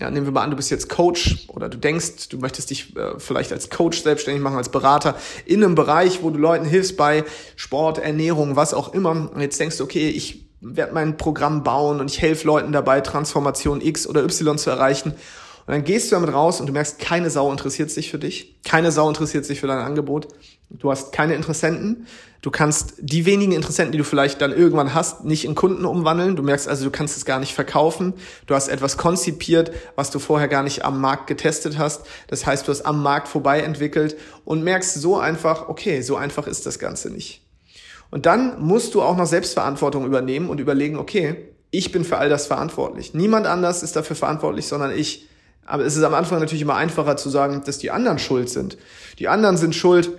Ja, 0.00 0.10
nehmen 0.10 0.26
wir 0.26 0.32
mal 0.32 0.42
an, 0.42 0.50
du 0.50 0.56
bist 0.56 0.72
jetzt 0.72 0.88
Coach 0.88 1.46
oder 1.46 1.68
du 1.68 1.78
denkst, 1.78 2.28
du 2.28 2.38
möchtest 2.38 2.70
dich 2.70 2.96
äh, 2.96 3.16
vielleicht 3.18 3.52
als 3.52 3.70
Coach 3.70 4.02
selbstständig 4.02 4.42
machen, 4.42 4.56
als 4.56 4.70
Berater 4.70 5.14
in 5.46 5.62
einem 5.62 5.76
Bereich, 5.76 6.24
wo 6.24 6.30
du 6.30 6.40
Leuten 6.40 6.64
hilfst 6.64 6.96
bei 6.96 7.22
Sport, 7.54 7.98
Ernährung, 7.98 8.56
was 8.56 8.74
auch 8.74 8.94
immer. 8.94 9.10
Und 9.32 9.40
jetzt 9.40 9.60
denkst 9.60 9.76
du, 9.78 9.84
okay, 9.84 10.08
ich 10.08 10.44
werde 10.60 10.92
mein 10.92 11.16
Programm 11.16 11.62
bauen 11.62 12.00
und 12.00 12.10
ich 12.10 12.20
helfe 12.20 12.48
Leuten 12.48 12.72
dabei, 12.72 13.00
Transformation 13.00 13.80
X 13.80 14.08
oder 14.08 14.24
Y 14.24 14.58
zu 14.58 14.70
erreichen. 14.70 15.14
Und 15.68 15.74
dann 15.74 15.84
gehst 15.84 16.10
du 16.10 16.16
damit 16.16 16.32
raus 16.32 16.60
und 16.60 16.66
du 16.66 16.72
merkst, 16.72 16.98
keine 16.98 17.28
Sau 17.28 17.52
interessiert 17.52 17.90
sich 17.90 18.10
für 18.10 18.18
dich. 18.18 18.56
Keine 18.64 18.90
Sau 18.90 19.06
interessiert 19.06 19.44
sich 19.44 19.60
für 19.60 19.66
dein 19.66 19.80
Angebot. 19.80 20.28
Du 20.70 20.90
hast 20.90 21.12
keine 21.12 21.34
Interessenten. 21.34 22.06
Du 22.40 22.50
kannst 22.50 22.94
die 23.00 23.26
wenigen 23.26 23.52
Interessenten, 23.52 23.92
die 23.92 23.98
du 23.98 24.04
vielleicht 24.04 24.40
dann 24.40 24.50
irgendwann 24.50 24.94
hast, 24.94 25.26
nicht 25.26 25.44
in 25.44 25.54
Kunden 25.54 25.84
umwandeln. 25.84 26.36
Du 26.36 26.42
merkst 26.42 26.66
also, 26.66 26.86
du 26.86 26.90
kannst 26.90 27.18
es 27.18 27.26
gar 27.26 27.38
nicht 27.38 27.54
verkaufen. 27.54 28.14
Du 28.46 28.54
hast 28.54 28.68
etwas 28.68 28.96
konzipiert, 28.96 29.70
was 29.94 30.10
du 30.10 30.18
vorher 30.18 30.48
gar 30.48 30.62
nicht 30.62 30.86
am 30.86 31.02
Markt 31.02 31.26
getestet 31.26 31.76
hast. 31.76 32.06
Das 32.28 32.46
heißt, 32.46 32.66
du 32.66 32.72
hast 32.72 32.86
am 32.86 33.02
Markt 33.02 33.28
vorbei 33.28 33.60
entwickelt 33.60 34.16
und 34.46 34.64
merkst 34.64 34.94
so 34.94 35.18
einfach, 35.18 35.68
okay, 35.68 36.00
so 36.00 36.16
einfach 36.16 36.46
ist 36.46 36.64
das 36.64 36.78
Ganze 36.78 37.10
nicht. 37.10 37.42
Und 38.10 38.24
dann 38.24 38.58
musst 38.58 38.94
du 38.94 39.02
auch 39.02 39.18
noch 39.18 39.26
Selbstverantwortung 39.26 40.06
übernehmen 40.06 40.48
und 40.48 40.60
überlegen, 40.60 40.96
okay, 40.96 41.52
ich 41.70 41.92
bin 41.92 42.06
für 42.06 42.16
all 42.16 42.30
das 42.30 42.46
verantwortlich. 42.46 43.12
Niemand 43.12 43.46
anders 43.46 43.82
ist 43.82 43.96
dafür 43.96 44.16
verantwortlich, 44.16 44.66
sondern 44.66 44.96
ich. 44.96 45.27
Aber 45.68 45.84
es 45.84 45.96
ist 45.96 46.02
am 46.02 46.14
Anfang 46.14 46.40
natürlich 46.40 46.62
immer 46.62 46.76
einfacher 46.76 47.16
zu 47.16 47.28
sagen, 47.28 47.62
dass 47.64 47.78
die 47.78 47.90
anderen 47.90 48.18
schuld 48.18 48.48
sind. 48.48 48.78
Die 49.18 49.28
anderen 49.28 49.56
sind 49.56 49.74
schuld, 49.74 50.10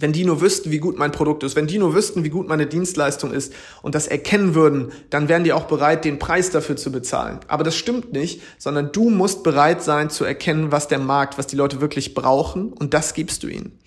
wenn 0.00 0.12
die 0.12 0.24
nur 0.24 0.40
wüssten, 0.40 0.70
wie 0.70 0.78
gut 0.78 0.98
mein 0.98 1.12
Produkt 1.12 1.42
ist, 1.42 1.56
wenn 1.56 1.66
die 1.66 1.78
nur 1.78 1.94
wüssten, 1.94 2.24
wie 2.24 2.28
gut 2.28 2.48
meine 2.48 2.66
Dienstleistung 2.66 3.32
ist 3.32 3.52
und 3.82 3.94
das 3.94 4.06
erkennen 4.06 4.54
würden, 4.54 4.92
dann 5.10 5.28
wären 5.28 5.44
die 5.44 5.52
auch 5.52 5.64
bereit, 5.64 6.04
den 6.04 6.18
Preis 6.18 6.50
dafür 6.50 6.76
zu 6.76 6.92
bezahlen. 6.92 7.40
Aber 7.48 7.64
das 7.64 7.76
stimmt 7.76 8.12
nicht, 8.12 8.42
sondern 8.58 8.92
du 8.92 9.10
musst 9.10 9.42
bereit 9.42 9.82
sein 9.82 10.10
zu 10.10 10.24
erkennen, 10.24 10.70
was 10.72 10.88
der 10.88 10.98
Markt, 10.98 11.38
was 11.38 11.46
die 11.46 11.56
Leute 11.56 11.80
wirklich 11.80 12.14
brauchen 12.14 12.72
und 12.72 12.94
das 12.94 13.14
gibst 13.14 13.42
du 13.42 13.48
ihnen. 13.48 13.78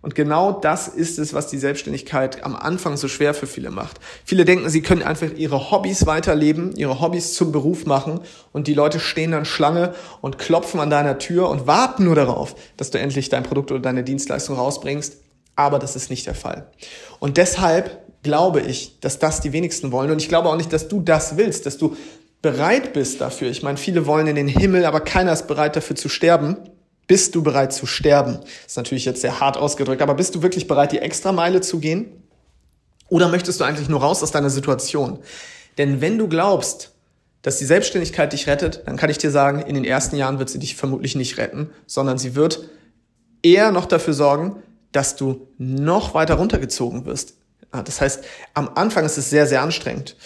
Und 0.00 0.14
genau 0.14 0.52
das 0.52 0.88
ist 0.88 1.18
es, 1.18 1.34
was 1.34 1.48
die 1.48 1.58
Selbstständigkeit 1.58 2.44
am 2.44 2.54
Anfang 2.54 2.96
so 2.96 3.08
schwer 3.08 3.34
für 3.34 3.46
viele 3.46 3.70
macht. 3.70 3.98
Viele 4.24 4.44
denken, 4.44 4.68
sie 4.68 4.82
können 4.82 5.02
einfach 5.02 5.32
ihre 5.36 5.70
Hobbys 5.70 6.06
weiterleben, 6.06 6.76
ihre 6.76 7.00
Hobbys 7.00 7.34
zum 7.34 7.50
Beruf 7.52 7.84
machen 7.84 8.20
und 8.52 8.68
die 8.68 8.74
Leute 8.74 9.00
stehen 9.00 9.32
dann 9.32 9.44
Schlange 9.44 9.94
und 10.20 10.38
klopfen 10.38 10.80
an 10.80 10.90
deiner 10.90 11.18
Tür 11.18 11.48
und 11.48 11.66
warten 11.66 12.04
nur 12.04 12.14
darauf, 12.14 12.54
dass 12.76 12.90
du 12.90 12.98
endlich 12.98 13.28
dein 13.28 13.42
Produkt 13.42 13.72
oder 13.72 13.80
deine 13.80 14.04
Dienstleistung 14.04 14.56
rausbringst 14.56 15.18
aber 15.58 15.80
das 15.80 15.96
ist 15.96 16.08
nicht 16.08 16.24
der 16.26 16.36
Fall. 16.36 16.70
Und 17.18 17.36
deshalb 17.36 18.04
glaube 18.22 18.60
ich, 18.60 19.00
dass 19.00 19.18
das 19.18 19.40
die 19.40 19.52
wenigsten 19.52 19.90
wollen. 19.90 20.10
Und 20.12 20.22
ich 20.22 20.28
glaube 20.28 20.48
auch 20.48 20.56
nicht, 20.56 20.72
dass 20.72 20.86
du 20.86 21.00
das 21.00 21.36
willst, 21.36 21.66
dass 21.66 21.78
du 21.78 21.96
bereit 22.42 22.92
bist 22.92 23.20
dafür. 23.20 23.50
Ich 23.50 23.64
meine, 23.64 23.76
viele 23.76 24.06
wollen 24.06 24.28
in 24.28 24.36
den 24.36 24.46
Himmel, 24.46 24.84
aber 24.84 25.00
keiner 25.00 25.32
ist 25.32 25.48
bereit 25.48 25.74
dafür 25.74 25.96
zu 25.96 26.08
sterben. 26.08 26.56
Bist 27.08 27.34
du 27.34 27.42
bereit 27.42 27.72
zu 27.72 27.86
sterben? 27.86 28.38
Ist 28.66 28.76
natürlich 28.76 29.04
jetzt 29.04 29.22
sehr 29.22 29.40
hart 29.40 29.56
ausgedrückt, 29.56 30.02
aber 30.02 30.14
bist 30.14 30.36
du 30.36 30.42
wirklich 30.42 30.68
bereit, 30.68 30.92
die 30.92 30.98
extra 30.98 31.32
Meile 31.32 31.60
zu 31.60 31.80
gehen? 31.80 32.22
Oder 33.08 33.28
möchtest 33.28 33.60
du 33.60 33.64
eigentlich 33.64 33.88
nur 33.88 34.00
raus 34.00 34.22
aus 34.22 34.30
deiner 34.30 34.50
Situation? 34.50 35.18
Denn 35.78 36.00
wenn 36.00 36.18
du 36.18 36.28
glaubst, 36.28 36.92
dass 37.42 37.58
die 37.58 37.64
Selbstständigkeit 37.64 38.32
dich 38.32 38.46
rettet, 38.46 38.82
dann 38.86 38.96
kann 38.96 39.10
ich 39.10 39.18
dir 39.18 39.30
sagen, 39.30 39.62
in 39.62 39.74
den 39.74 39.84
ersten 39.84 40.16
Jahren 40.16 40.38
wird 40.38 40.50
sie 40.50 40.58
dich 40.58 40.76
vermutlich 40.76 41.16
nicht 41.16 41.38
retten, 41.38 41.70
sondern 41.86 42.18
sie 42.18 42.34
wird 42.34 42.68
eher 43.42 43.72
noch 43.72 43.86
dafür 43.86 44.12
sorgen, 44.12 44.62
dass 44.92 45.16
du 45.16 45.48
noch 45.56 46.14
weiter 46.14 46.34
runtergezogen 46.34 47.06
wirst. 47.06 47.34
Das 47.70 48.00
heißt, 48.00 48.24
am 48.54 48.70
Anfang 48.74 49.04
ist 49.04 49.18
es 49.18 49.30
sehr, 49.30 49.46
sehr 49.46 49.62
anstrengend. 49.62 50.16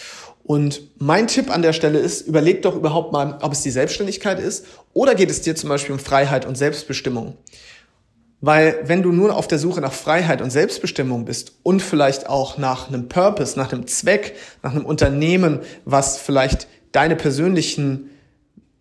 Und 0.43 0.81
mein 1.01 1.27
Tipp 1.27 1.49
an 1.49 1.61
der 1.61 1.73
Stelle 1.73 1.99
ist, 1.99 2.27
überleg 2.27 2.61
doch 2.63 2.75
überhaupt 2.75 3.13
mal, 3.13 3.39
ob 3.41 3.53
es 3.53 3.61
die 3.61 3.71
Selbstständigkeit 3.71 4.39
ist 4.39 4.65
oder 4.93 5.15
geht 5.15 5.31
es 5.31 5.41
dir 5.41 5.55
zum 5.55 5.69
Beispiel 5.69 5.93
um 5.93 5.99
Freiheit 5.99 6.45
und 6.45 6.57
Selbstbestimmung. 6.57 7.37
Weil 8.41 8.81
wenn 8.83 9.01
du 9.01 9.13
nur 9.13 9.37
auf 9.37 9.47
der 9.47 9.57
Suche 9.57 9.79
nach 9.79 9.93
Freiheit 9.93 10.41
und 10.41 10.49
Selbstbestimmung 10.49 11.23
bist 11.23 11.53
und 11.63 11.81
vielleicht 11.81 12.27
auch 12.27 12.57
nach 12.57 12.89
einem 12.89 13.07
Purpose, 13.07 13.57
nach 13.57 13.71
einem 13.71 13.87
Zweck, 13.87 14.35
nach 14.61 14.75
einem 14.75 14.85
Unternehmen, 14.85 15.61
was 15.85 16.17
vielleicht 16.17 16.67
deine 16.91 17.15
persönlichen 17.15 18.09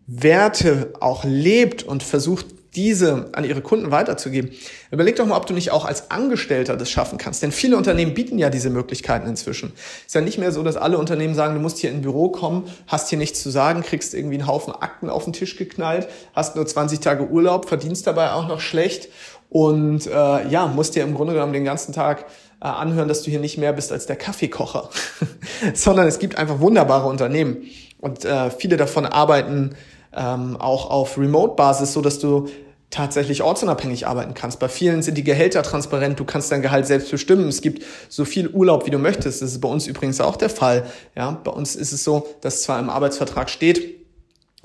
Werte 0.09 0.93
auch 0.99 1.23
lebt 1.23 1.85
und 1.85 2.03
versucht 2.03 2.47
diese 2.75 3.29
an 3.33 3.45
ihre 3.45 3.61
Kunden 3.61 3.91
weiterzugeben. 3.91 4.51
Überleg 4.91 5.17
doch 5.17 5.27
mal, 5.27 5.37
ob 5.37 5.47
du 5.47 5.55
nicht 5.55 5.71
auch 5.73 5.85
als 5.85 6.11
Angestellter 6.11 6.77
das 6.77 6.91
schaffen 6.91 7.19
kannst. 7.19 7.43
Denn 7.43 7.53
viele 7.53 7.77
Unternehmen 7.77 8.15
bieten 8.15 8.39
ja 8.39 8.51
diese 8.51 8.71
Möglichkeiten 8.71 9.27
inzwischen. 9.27 9.73
Ist 10.07 10.15
ja 10.15 10.21
nicht 10.21 10.39
mehr 10.39 10.53
so, 10.53 10.63
dass 10.63 10.77
alle 10.77 10.99
Unternehmen 10.99 11.35
sagen, 11.35 11.55
du 11.55 11.61
musst 11.61 11.79
hier 11.79 11.91
in 11.91 11.97
ein 11.97 12.03
Büro 12.03 12.31
kommen, 12.31 12.65
hast 12.87 13.11
hier 13.11 13.19
nichts 13.19 13.43
zu 13.43 13.51
sagen, 13.51 13.83
kriegst 13.83 14.15
irgendwie 14.15 14.37
einen 14.37 14.47
Haufen 14.47 14.75
Akten 14.75 15.11
auf 15.11 15.25
den 15.25 15.33
Tisch 15.33 15.57
geknallt, 15.57 16.09
hast 16.35 16.57
nur 16.57 16.67
20 16.67 17.01
Tage 17.01 17.29
Urlaub, 17.29 17.69
verdienst 17.69 18.07
dabei 18.07 18.33
auch 18.33 18.49
noch 18.49 18.61
schlecht 18.61 19.09
und 19.53 20.07
äh, 20.07 20.49
ja, 20.49 20.67
musst 20.67 20.97
dir 20.97 21.03
im 21.03 21.15
Grunde 21.15 21.35
genommen 21.35 21.53
den 21.53 21.65
ganzen 21.65 21.93
Tag 21.93 22.25
äh, 22.63 22.67
anhören, 22.67 23.07
dass 23.07 23.23
du 23.23 23.31
hier 23.31 23.39
nicht 23.39 23.59
mehr 23.59 23.75
bist 23.75 23.93
als 23.93 24.07
der 24.07 24.17
Kaffeekocher. 24.17 24.89
Sondern 25.75 26.07
es 26.07 26.19
gibt 26.19 26.39
einfach 26.39 26.61
wunderbare 26.61 27.07
Unternehmen. 27.07 27.65
Und 28.01 28.25
äh, 28.25 28.51
viele 28.51 28.79
davon 28.79 29.05
arbeiten 29.05 29.77
ähm, 30.15 30.57
auch 30.57 30.91
auf 30.91 31.19
Remote-Basis, 31.19 31.93
so 31.93 32.01
dass 32.01 32.19
du 32.19 32.49
tatsächlich 32.93 33.43
ortsunabhängig 33.43 34.07
arbeiten 34.07 34.35
kannst. 34.35 34.59
Bei 34.59 34.69
vielen 34.69 35.03
sind 35.03 35.17
die 35.17 35.25
Gehälter 35.25 35.63
transparent, 35.63 36.21
du 36.21 36.25
kannst 36.25 36.53
dein 36.53 36.63
Gehalt 36.63 36.87
selbst 36.87 37.11
bestimmen. 37.11 37.49
Es 37.49 37.63
gibt 37.63 37.83
so 38.09 38.25
viel 38.25 38.49
Urlaub, 38.49 38.87
wie 38.87 38.91
du 38.91 38.99
möchtest. 38.99 39.43
Das 39.43 39.51
ist 39.51 39.61
bei 39.61 39.69
uns 39.69 39.87
übrigens 39.87 40.21
auch 40.21 40.37
der 40.37 40.51
Fall. 40.51 40.85
Ja, 41.17 41.31
bei 41.43 41.51
uns 41.51 41.75
ist 41.75 41.93
es 41.93 42.05
so, 42.05 42.29
dass 42.43 42.63
zwar 42.63 42.79
im 42.79 42.91
Arbeitsvertrag 42.91 43.49
steht, 43.49 44.03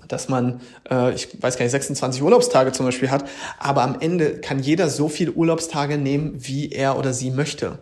dass 0.08 0.30
man, 0.30 0.62
äh, 0.89 1.13
ich 1.13 1.42
weiß 1.42 1.58
gar 1.58 1.63
nicht, 1.63 1.72
26 1.72 2.22
Urlaubstage 2.22 2.72
zum 2.74 2.86
Beispiel 2.86 3.10
hat, 3.10 3.25
aber 3.60 3.82
am 3.84 4.00
Ende 4.00 4.39
kann 4.42 4.60
jeder 4.60 4.89
so 4.89 5.08
viele 5.08 5.32
Urlaubstage 5.32 5.98
nehmen, 5.98 6.34
wie 6.36 6.70
er 6.70 7.00
oder 7.00 7.13
sie 7.13 7.32
möchte. 7.32 7.80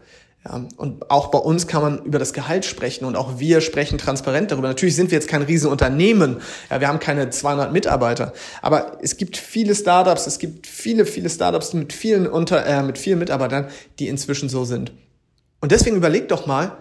Ja, 0.48 0.64
und 0.78 1.10
auch 1.10 1.28
bei 1.28 1.40
uns 1.40 1.66
kann 1.66 1.82
man 1.82 2.06
über 2.06 2.20
das 2.20 2.32
Gehalt 2.32 2.66
sprechen 2.66 3.06
und 3.06 3.16
auch 3.16 3.40
wir 3.40 3.62
sprechen 3.62 3.98
transparent 3.98 4.52
darüber. 4.52 4.68
Natürlich 4.68 4.96
sind 4.96 5.10
wir 5.10 5.18
jetzt 5.18 5.28
kein 5.28 5.42
Riesenunternehmen, 5.42 6.38
ja, 6.70 6.80
wir 6.80 6.88
haben 6.88 7.00
keine 7.00 7.32
200 7.32 7.74
Mitarbeiter, 7.74 8.32
aber 8.62 9.00
es 9.02 9.18
gibt 9.18 9.38
viele 9.38 9.74
Startups, 9.74 10.28
es 10.28 10.38
gibt 10.38 10.68
viele, 10.68 11.06
viele 11.06 11.30
Startups 11.30 11.74
mit 11.74 11.94
vielen, 11.94 12.28
unter, 12.28 12.64
äh, 12.66 12.84
mit 12.84 13.00
vielen 13.00 13.18
Mitarbeitern, 13.18 13.70
die 13.98 14.08
inzwischen 14.08 14.48
so 14.48 14.66
sind. 14.66 14.92
Und 15.62 15.72
deswegen 15.72 15.96
überleg 15.96 16.28
doch 16.28 16.46
mal, 16.46 16.78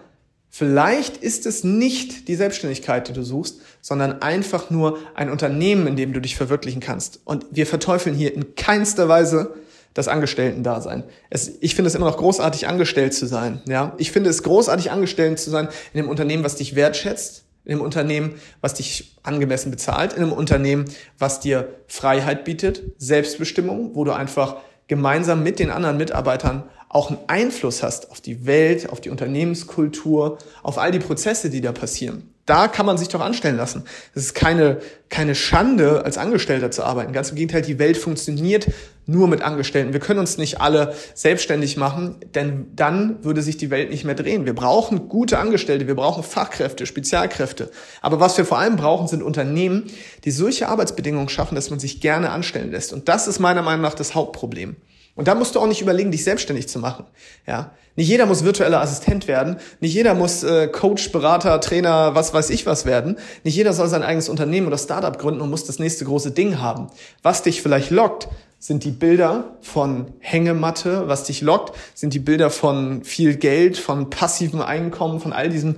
vielleicht 0.51 1.17
ist 1.17 1.47
es 1.47 1.63
nicht 1.63 2.27
die 2.27 2.35
Selbstständigkeit, 2.35 3.07
die 3.07 3.13
du 3.13 3.23
suchst, 3.23 3.61
sondern 3.81 4.21
einfach 4.21 4.69
nur 4.69 4.99
ein 5.15 5.31
Unternehmen, 5.31 5.87
in 5.87 5.95
dem 5.95 6.13
du 6.13 6.21
dich 6.21 6.35
verwirklichen 6.35 6.81
kannst. 6.81 7.19
Und 7.25 7.47
wir 7.49 7.65
verteufeln 7.65 8.15
hier 8.15 8.35
in 8.35 8.53
keinster 8.53 9.09
Weise 9.09 9.55
das 9.95 10.07
Angestellten-Dasein. 10.07 11.03
Es, 11.29 11.53
ich 11.61 11.73
finde 11.73 11.87
es 11.87 11.95
immer 11.95 12.05
noch 12.05 12.17
großartig, 12.17 12.67
angestellt 12.67 13.15
zu 13.15 13.25
sein. 13.25 13.61
Ja, 13.67 13.95
ich 13.97 14.11
finde 14.11 14.29
es 14.29 14.43
großartig, 14.43 14.91
angestellt 14.91 15.39
zu 15.39 15.49
sein 15.49 15.69
in 15.93 16.01
einem 16.01 16.09
Unternehmen, 16.09 16.43
was 16.43 16.57
dich 16.57 16.75
wertschätzt, 16.75 17.45
in 17.63 17.71
einem 17.71 17.81
Unternehmen, 17.81 18.35
was 18.61 18.75
dich 18.75 19.17
angemessen 19.23 19.71
bezahlt, 19.71 20.13
in 20.13 20.21
einem 20.21 20.33
Unternehmen, 20.33 20.85
was 21.17 21.39
dir 21.39 21.69
Freiheit 21.87 22.43
bietet, 22.43 22.83
Selbstbestimmung, 22.97 23.95
wo 23.95 24.03
du 24.03 24.11
einfach 24.11 24.57
gemeinsam 24.87 25.41
mit 25.41 25.59
den 25.59 25.71
anderen 25.71 25.97
Mitarbeitern 25.97 26.63
auch 26.89 27.09
einen 27.09 27.19
Einfluss 27.27 27.81
hast 27.81 28.11
auf 28.11 28.19
die 28.19 28.45
Welt, 28.45 28.89
auf 28.89 29.01
die 29.01 29.09
Unternehmenskultur, 29.09 30.37
auf 30.61 30.77
all 30.77 30.91
die 30.91 30.99
Prozesse, 30.99 31.49
die 31.49 31.61
da 31.61 31.71
passieren. 31.71 32.34
Da 32.45 32.67
kann 32.67 32.85
man 32.85 32.97
sich 32.97 33.07
doch 33.07 33.21
anstellen 33.21 33.57
lassen. 33.57 33.85
Es 34.13 34.25
ist 34.25 34.35
keine, 34.35 34.77
keine 35.09 35.33
Schande, 35.33 36.05
als 36.05 36.19
Angestellter 36.19 36.69
zu 36.69 36.83
arbeiten. 36.83 37.11
Ganz 37.11 37.31
im 37.31 37.35
Gegenteil, 37.37 37.63
die 37.63 37.79
Welt 37.79 37.97
funktioniert 37.97 38.67
nur 39.07 39.27
mit 39.27 39.41
Angestellten. 39.41 39.93
Wir 39.93 39.99
können 39.99 40.19
uns 40.19 40.37
nicht 40.37 40.61
alle 40.61 40.93
selbstständig 41.15 41.75
machen, 41.75 42.17
denn 42.35 42.67
dann 42.75 43.23
würde 43.23 43.41
sich 43.41 43.57
die 43.57 43.71
Welt 43.71 43.89
nicht 43.89 44.03
mehr 44.03 44.15
drehen. 44.15 44.45
Wir 44.45 44.53
brauchen 44.53 45.09
gute 45.09 45.39
Angestellte, 45.39 45.87
wir 45.87 45.95
brauchen 45.95 46.23
Fachkräfte, 46.23 46.85
Spezialkräfte. 46.85 47.71
Aber 48.01 48.19
was 48.19 48.37
wir 48.37 48.45
vor 48.45 48.59
allem 48.59 48.75
brauchen, 48.75 49.07
sind 49.07 49.23
Unternehmen, 49.23 49.85
die 50.23 50.31
solche 50.31 50.69
Arbeitsbedingungen 50.69 51.29
schaffen, 51.29 51.55
dass 51.55 51.71
man 51.71 51.79
sich 51.79 51.99
gerne 51.99 52.29
anstellen 52.29 52.71
lässt. 52.71 52.93
Und 52.93 53.09
das 53.09 53.27
ist 53.27 53.39
meiner 53.39 53.63
Meinung 53.63 53.81
nach 53.81 53.95
das 53.95 54.13
Hauptproblem. 54.13 54.75
Und 55.15 55.27
da 55.27 55.35
musst 55.35 55.55
du 55.55 55.59
auch 55.59 55.67
nicht 55.67 55.81
überlegen, 55.81 56.11
dich 56.11 56.23
selbstständig 56.23 56.67
zu 56.67 56.77
machen. 56.79 57.05
Ja, 57.47 57.71
nicht 57.95 58.09
jeder 58.09 58.25
muss 58.25 58.43
virtueller 58.43 58.81
Assistent 58.81 59.29
werden, 59.29 59.57
nicht 59.79 59.93
jeder 59.93 60.13
muss 60.13 60.43
äh, 60.43 60.67
Coach, 60.67 61.11
Berater, 61.13 61.61
Trainer, 61.61 62.13
was 62.13 62.33
weiß 62.33 62.49
ich 62.49 62.65
was 62.65 62.85
werden. 62.85 63.17
Nicht 63.43 63.55
jeder 63.55 63.71
soll 63.71 63.87
sein 63.87 64.03
eigenes 64.03 64.27
Unternehmen 64.27 64.67
oder 64.67 64.77
Startup 64.77 65.17
gründen 65.17 65.39
und 65.39 65.49
muss 65.49 65.63
das 65.63 65.79
nächste 65.79 66.03
große 66.03 66.31
Ding 66.31 66.59
haben. 66.59 66.87
Was 67.23 67.43
dich 67.43 67.61
vielleicht 67.61 67.91
lockt, 67.91 68.27
sind 68.59 68.83
die 68.83 68.91
Bilder 68.91 69.55
von 69.61 70.07
Hängematte. 70.19 71.07
Was 71.07 71.23
dich 71.23 71.41
lockt, 71.41 71.77
sind 71.93 72.13
die 72.13 72.19
Bilder 72.19 72.49
von 72.49 73.03
viel 73.03 73.35
Geld, 73.35 73.77
von 73.77 74.09
passivem 74.09 74.61
Einkommen, 74.61 75.21
von 75.21 75.31
all 75.31 75.49
diesem 75.49 75.75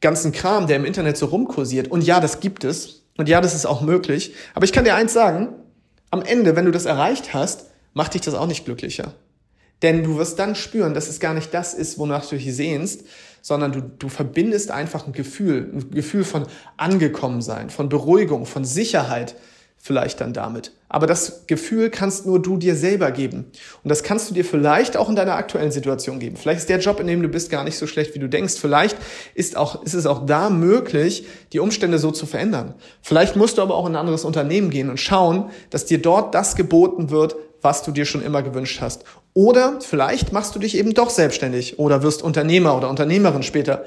ganzen 0.00 0.32
Kram, 0.32 0.66
der 0.66 0.76
im 0.76 0.84
Internet 0.84 1.16
so 1.16 1.26
rumkursiert. 1.26 1.88
Und 1.88 2.02
ja, 2.02 2.20
das 2.20 2.40
gibt 2.40 2.64
es. 2.64 3.02
Und 3.16 3.28
ja, 3.28 3.40
das 3.40 3.54
ist 3.54 3.66
auch 3.66 3.82
möglich. 3.82 4.34
Aber 4.54 4.64
ich 4.64 4.72
kann 4.72 4.84
dir 4.84 4.94
eins 4.94 5.12
sagen. 5.12 5.50
Am 6.10 6.22
Ende, 6.22 6.56
wenn 6.56 6.66
du 6.66 6.72
das 6.72 6.84
erreicht 6.84 7.32
hast, 7.32 7.66
macht 7.94 8.14
dich 8.14 8.22
das 8.22 8.34
auch 8.34 8.46
nicht 8.46 8.64
glücklicher. 8.64 9.14
Denn 9.82 10.04
du 10.04 10.16
wirst 10.16 10.38
dann 10.38 10.54
spüren, 10.54 10.94
dass 10.94 11.08
es 11.08 11.18
gar 11.18 11.34
nicht 11.34 11.52
das 11.52 11.74
ist, 11.74 11.98
wonach 11.98 12.24
du 12.26 12.36
dich 12.36 12.54
sehnst, 12.54 13.04
sondern 13.42 13.72
du, 13.72 13.80
du 13.82 14.08
verbindest 14.08 14.70
einfach 14.70 15.06
ein 15.06 15.12
Gefühl, 15.12 15.70
ein 15.74 15.90
Gefühl 15.90 16.24
von 16.24 16.46
angekommen 16.76 17.42
sein, 17.42 17.68
von 17.68 17.88
Beruhigung, 17.88 18.46
von 18.46 18.64
Sicherheit 18.64 19.34
vielleicht 19.84 20.20
dann 20.20 20.32
damit. 20.32 20.70
Aber 20.88 21.08
das 21.08 21.48
Gefühl 21.48 21.90
kannst 21.90 22.24
nur 22.24 22.40
du 22.40 22.56
dir 22.56 22.76
selber 22.76 23.10
geben. 23.10 23.50
Und 23.82 23.88
das 23.88 24.04
kannst 24.04 24.30
du 24.30 24.34
dir 24.34 24.44
vielleicht 24.44 24.96
auch 24.96 25.08
in 25.08 25.16
deiner 25.16 25.34
aktuellen 25.34 25.72
Situation 25.72 26.20
geben. 26.20 26.36
Vielleicht 26.36 26.60
ist 26.60 26.68
der 26.68 26.78
Job, 26.78 27.00
in 27.00 27.08
dem 27.08 27.20
du 27.20 27.26
bist, 27.26 27.50
gar 27.50 27.64
nicht 27.64 27.76
so 27.76 27.88
schlecht, 27.88 28.14
wie 28.14 28.20
du 28.20 28.28
denkst. 28.28 28.54
Vielleicht 28.60 28.96
ist, 29.34 29.56
auch, 29.56 29.82
ist 29.82 29.94
es 29.94 30.06
auch 30.06 30.24
da 30.24 30.50
möglich, 30.50 31.26
die 31.52 31.58
Umstände 31.58 31.98
so 31.98 32.12
zu 32.12 32.26
verändern. 32.26 32.74
Vielleicht 33.00 33.34
musst 33.34 33.58
du 33.58 33.62
aber 33.62 33.74
auch 33.74 33.86
in 33.86 33.94
ein 33.94 34.00
anderes 34.00 34.24
Unternehmen 34.24 34.70
gehen 34.70 34.88
und 34.88 35.00
schauen, 35.00 35.50
dass 35.70 35.84
dir 35.84 36.00
dort 36.00 36.32
das 36.32 36.54
geboten 36.54 37.10
wird, 37.10 37.34
was 37.60 37.82
du 37.82 37.90
dir 37.90 38.04
schon 38.04 38.22
immer 38.22 38.42
gewünscht 38.44 38.80
hast. 38.80 39.02
Oder 39.34 39.80
vielleicht 39.80 40.32
machst 40.32 40.54
du 40.54 40.60
dich 40.60 40.76
eben 40.76 40.94
doch 40.94 41.10
selbstständig 41.10 41.80
oder 41.80 42.04
wirst 42.04 42.22
Unternehmer 42.22 42.76
oder 42.76 42.88
Unternehmerin 42.88 43.42
später. 43.42 43.84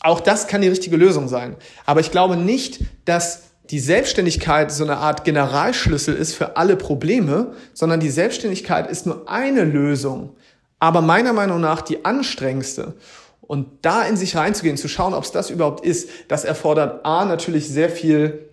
Auch 0.00 0.20
das 0.20 0.48
kann 0.48 0.60
die 0.60 0.68
richtige 0.68 0.98
Lösung 0.98 1.28
sein. 1.28 1.56
Aber 1.86 2.00
ich 2.00 2.10
glaube 2.10 2.36
nicht, 2.36 2.80
dass 3.06 3.49
die 3.70 3.78
Selbstständigkeit 3.78 4.72
so 4.72 4.82
eine 4.82 4.96
Art 4.96 5.24
Generalschlüssel 5.24 6.14
ist 6.16 6.34
für 6.34 6.56
alle 6.56 6.76
Probleme, 6.76 7.52
sondern 7.72 8.00
die 8.00 8.10
Selbstständigkeit 8.10 8.90
ist 8.90 9.06
nur 9.06 9.28
eine 9.30 9.64
Lösung, 9.64 10.34
aber 10.80 11.02
meiner 11.02 11.32
Meinung 11.32 11.60
nach 11.60 11.80
die 11.80 12.04
anstrengendste. 12.04 12.94
Und 13.42 13.66
da 13.82 14.02
in 14.04 14.16
sich 14.16 14.36
reinzugehen, 14.36 14.76
zu 14.76 14.88
schauen, 14.88 15.14
ob 15.14 15.24
es 15.24 15.32
das 15.32 15.50
überhaupt 15.50 15.84
ist, 15.84 16.08
das 16.28 16.44
erfordert 16.44 17.04
A 17.04 17.24
natürlich 17.24 17.68
sehr 17.68 17.90
viel 17.90 18.50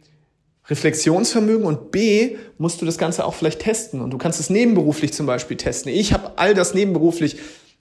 Reflexionsvermögen 0.69 1.65
und 1.65 1.91
B 1.91 2.36
musst 2.57 2.81
du 2.81 2.86
das 2.86 2.97
Ganze 2.97 3.25
auch 3.25 3.33
vielleicht 3.33 3.62
testen 3.62 4.01
und 4.01 4.12
du 4.12 4.17
kannst 4.17 4.39
es 4.39 4.50
nebenberuflich 4.50 5.13
zum 5.13 5.25
Beispiel 5.25 5.57
testen. 5.57 5.91
Ich 5.91 6.13
habe 6.13 6.33
all 6.36 6.53
das 6.53 6.74
nebenberuflich 6.74 7.38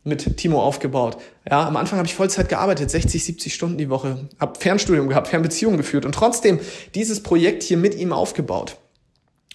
mit 0.07 0.37
Timo 0.37 0.63
aufgebaut. 0.63 1.19
Ja, 1.49 1.67
am 1.67 1.77
Anfang 1.77 1.99
habe 1.99 2.07
ich 2.07 2.15
Vollzeit 2.15 2.49
gearbeitet, 2.49 2.91
60, 2.91 3.25
70 3.25 3.55
Stunden 3.55 3.79
die 3.79 3.91
Woche, 3.91 4.29
habe 4.39 4.59
Fernstudium 4.59 5.09
gehabt, 5.09 5.29
Fernbeziehungen 5.29 5.77
geführt 5.77 6.05
und 6.05 6.15
trotzdem 6.15 6.61
dieses 6.95 7.23
Projekt 7.23 7.63
hier 7.63 7.77
mit 7.77 7.95
ihm 7.95 8.13
aufgebaut. 8.13 8.79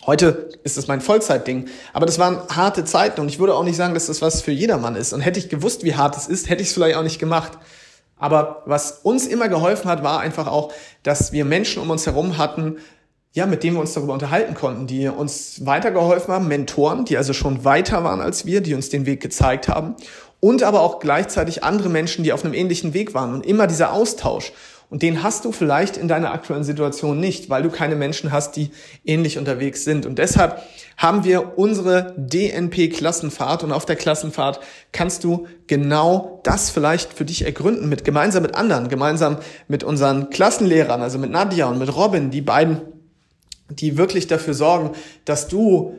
Heute 0.05 0.49
ist 0.63 0.77
es 0.77 0.87
mein 0.87 0.99
Vollzeitding, 0.99 1.67
aber 1.93 2.07
das 2.07 2.17
waren 2.17 2.41
harte 2.49 2.85
Zeiten 2.85 3.21
und 3.21 3.29
ich 3.29 3.39
würde 3.39 3.53
auch 3.53 3.63
nicht 3.63 3.75
sagen, 3.75 3.93
dass 3.93 4.07
das 4.07 4.21
was 4.21 4.41
für 4.41 4.51
jedermann 4.51 4.95
ist. 4.95 5.13
Und 5.13 5.21
hätte 5.21 5.39
ich 5.39 5.47
gewusst, 5.47 5.83
wie 5.83 5.95
hart 5.95 6.17
es 6.17 6.27
ist, 6.27 6.49
hätte 6.49 6.63
ich 6.63 6.69
es 6.69 6.73
vielleicht 6.73 6.95
auch 6.95 7.03
nicht 7.03 7.19
gemacht. 7.19 7.53
Aber 8.17 8.63
was 8.65 8.99
uns 9.03 9.27
immer 9.27 9.47
geholfen 9.47 9.89
hat, 9.89 10.03
war 10.03 10.19
einfach 10.19 10.47
auch, 10.47 10.73
dass 11.03 11.31
wir 11.31 11.45
Menschen 11.45 11.81
um 11.81 11.89
uns 11.89 12.05
herum 12.07 12.37
hatten, 12.37 12.77
ja, 13.33 13.45
mit 13.45 13.63
denen 13.63 13.77
wir 13.77 13.81
uns 13.81 13.93
darüber 13.93 14.13
unterhalten 14.13 14.55
konnten, 14.55 14.87
die 14.87 15.07
uns 15.07 15.65
weitergeholfen 15.65 16.33
haben, 16.33 16.47
Mentoren, 16.47 17.05
die 17.05 17.17
also 17.17 17.33
schon 17.33 17.63
weiter 17.63 18.03
waren 18.03 18.19
als 18.19 18.45
wir, 18.45 18.61
die 18.61 18.73
uns 18.73 18.89
den 18.89 19.05
Weg 19.05 19.21
gezeigt 19.21 19.67
haben 19.67 19.95
und 20.41 20.63
aber 20.63 20.81
auch 20.81 20.99
gleichzeitig 20.99 21.63
andere 21.63 21.87
Menschen, 21.87 22.23
die 22.23 22.33
auf 22.33 22.43
einem 22.43 22.53
ähnlichen 22.53 22.93
Weg 22.93 23.13
waren 23.13 23.33
und 23.33 23.45
immer 23.45 23.67
dieser 23.67 23.93
Austausch. 23.93 24.51
Und 24.89 25.03
den 25.03 25.23
hast 25.23 25.45
du 25.45 25.53
vielleicht 25.53 25.95
in 25.95 26.09
deiner 26.09 26.33
aktuellen 26.33 26.65
Situation 26.65 27.17
nicht, 27.17 27.49
weil 27.49 27.63
du 27.63 27.69
keine 27.69 27.95
Menschen 27.95 28.33
hast, 28.33 28.57
die 28.57 28.71
ähnlich 29.05 29.37
unterwegs 29.37 29.85
sind. 29.85 30.05
Und 30.05 30.19
deshalb 30.19 30.61
haben 30.97 31.23
wir 31.23 31.57
unsere 31.57 32.13
DNP-Klassenfahrt 32.17 33.63
und 33.63 33.71
auf 33.71 33.85
der 33.85 33.95
Klassenfahrt 33.95 34.59
kannst 34.91 35.23
du 35.23 35.47
genau 35.67 36.41
das 36.43 36.71
vielleicht 36.71 37.13
für 37.13 37.23
dich 37.23 37.45
ergründen, 37.45 37.87
mit 37.87 38.03
gemeinsam 38.03 38.43
mit 38.43 38.55
anderen, 38.55 38.89
gemeinsam 38.89 39.37
mit 39.69 39.85
unseren 39.85 40.29
Klassenlehrern, 40.29 41.01
also 41.01 41.17
mit 41.19 41.31
Nadia 41.31 41.67
und 41.67 41.79
mit 41.79 41.95
Robin, 41.95 42.29
die 42.29 42.41
beiden, 42.41 42.81
die 43.79 43.97
wirklich 43.97 44.27
dafür 44.27 44.53
sorgen, 44.53 44.91
dass 45.25 45.47
du 45.47 45.95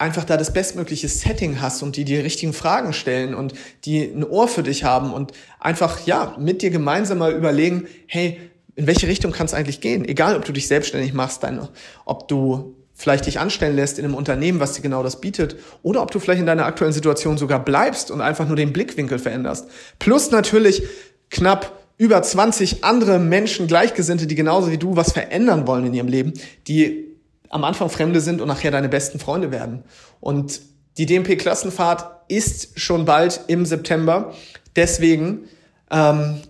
einfach 0.00 0.24
da 0.24 0.36
das 0.38 0.52
bestmögliche 0.52 1.08
Setting 1.08 1.60
hast 1.60 1.82
und 1.82 1.96
die 1.96 2.04
die 2.04 2.16
richtigen 2.16 2.54
Fragen 2.54 2.94
stellen 2.94 3.34
und 3.34 3.52
die 3.84 4.02
ein 4.02 4.24
Ohr 4.24 4.48
für 4.48 4.62
dich 4.62 4.82
haben 4.82 5.12
und 5.12 5.32
einfach, 5.60 6.06
ja, 6.06 6.34
mit 6.38 6.62
dir 6.62 6.70
gemeinsam 6.70 7.18
mal 7.18 7.32
überlegen, 7.32 7.86
hey, 8.06 8.40
in 8.76 8.86
welche 8.86 9.08
Richtung 9.08 9.30
kann 9.30 9.44
es 9.44 9.52
eigentlich 9.52 9.82
gehen? 9.82 10.06
Egal, 10.06 10.36
ob 10.36 10.44
du 10.46 10.52
dich 10.52 10.68
selbstständig 10.68 11.12
machst, 11.12 11.42
deine, 11.42 11.68
ob 12.06 12.28
du 12.28 12.76
vielleicht 12.94 13.26
dich 13.26 13.38
anstellen 13.40 13.76
lässt 13.76 13.98
in 13.98 14.06
einem 14.06 14.14
Unternehmen, 14.14 14.58
was 14.58 14.72
dir 14.72 14.80
genau 14.80 15.02
das 15.02 15.20
bietet, 15.20 15.56
oder 15.82 16.02
ob 16.02 16.10
du 16.10 16.18
vielleicht 16.18 16.40
in 16.40 16.46
deiner 16.46 16.64
aktuellen 16.64 16.94
Situation 16.94 17.36
sogar 17.36 17.62
bleibst 17.62 18.10
und 18.10 18.22
einfach 18.22 18.46
nur 18.46 18.56
den 18.56 18.72
Blickwinkel 18.72 19.18
veränderst. 19.18 19.68
Plus 19.98 20.30
natürlich 20.30 20.82
knapp 21.30 21.78
über 21.98 22.22
20 22.22 22.84
andere 22.84 23.18
Menschen, 23.18 23.66
Gleichgesinnte, 23.66 24.26
die 24.26 24.34
genauso 24.34 24.70
wie 24.70 24.78
du 24.78 24.96
was 24.96 25.12
verändern 25.12 25.66
wollen 25.66 25.84
in 25.84 25.94
ihrem 25.94 26.08
Leben, 26.08 26.32
die 26.66 27.09
am 27.50 27.64
Anfang 27.64 27.90
Fremde 27.90 28.20
sind 28.20 28.40
und 28.40 28.48
nachher 28.48 28.70
deine 28.70 28.88
besten 28.88 29.18
Freunde 29.18 29.50
werden. 29.50 29.84
Und 30.20 30.60
die 30.96 31.06
DMP-Klassenfahrt 31.06 32.06
ist 32.28 32.78
schon 32.80 33.04
bald 33.04 33.40
im 33.48 33.66
September. 33.66 34.32
Deswegen 34.76 35.48
ähm, 35.90 36.40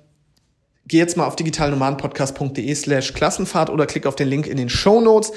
geh 0.87 0.99
jetzt 0.99 1.17
mal 1.17 1.27
auf 1.27 1.37
digitalnomadenpodcast.de 1.37 2.75
slash 2.75 3.15
Klassenfahrt 3.15 3.71
oder 3.71 3.87
klick 3.87 4.07
auf 4.07 4.15
den 4.15 4.29
Link 4.29 4.47
in 4.47 4.59
den 4.59 4.69
Show 4.69 5.01
Notes. 5.01 5.33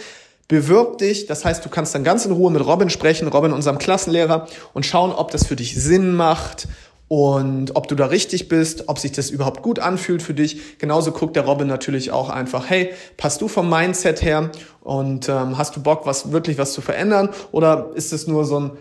Bewirb 0.49 0.97
dich, 0.97 1.25
das 1.25 1.45
heißt, 1.45 1.63
du 1.63 1.69
kannst 1.69 1.95
dann 1.95 2.03
ganz 2.03 2.25
in 2.25 2.33
Ruhe 2.33 2.51
mit 2.51 2.65
Robin 2.65 2.89
sprechen, 2.89 3.29
Robin, 3.29 3.53
unserem 3.53 3.77
Klassenlehrer, 3.77 4.47
und 4.73 4.85
schauen, 4.85 5.13
ob 5.13 5.31
das 5.31 5.47
für 5.47 5.55
dich 5.55 5.73
Sinn 5.73 6.15
macht, 6.15 6.67
und 7.15 7.75
ob 7.75 7.87
du 7.87 7.93
da 7.93 8.07
richtig 8.07 8.47
bist, 8.47 8.87
ob 8.87 8.97
sich 8.97 9.11
das 9.11 9.29
überhaupt 9.29 9.61
gut 9.61 9.77
anfühlt 9.77 10.23
für 10.23 10.33
dich. 10.33 10.79
Genauso 10.79 11.11
guckt 11.11 11.35
der 11.35 11.45
Robin 11.45 11.67
natürlich 11.67 12.09
auch 12.09 12.31
einfach, 12.31 12.71
hey, 12.71 12.91
passt 13.17 13.39
du 13.39 13.47
vom 13.47 13.69
Mindset 13.69 14.23
her 14.23 14.49
und 14.83 15.29
ähm, 15.29 15.57
hast 15.57 15.77
du 15.77 15.81
Bock, 15.81 16.05
was 16.05 16.33
wirklich 16.33 16.57
was 16.57 16.73
zu 16.73 16.81
verändern 16.81 17.29
oder 17.53 17.91
ist 17.95 18.11
es 18.11 18.27
nur 18.27 18.43
so 18.43 18.59
ein 18.59 18.71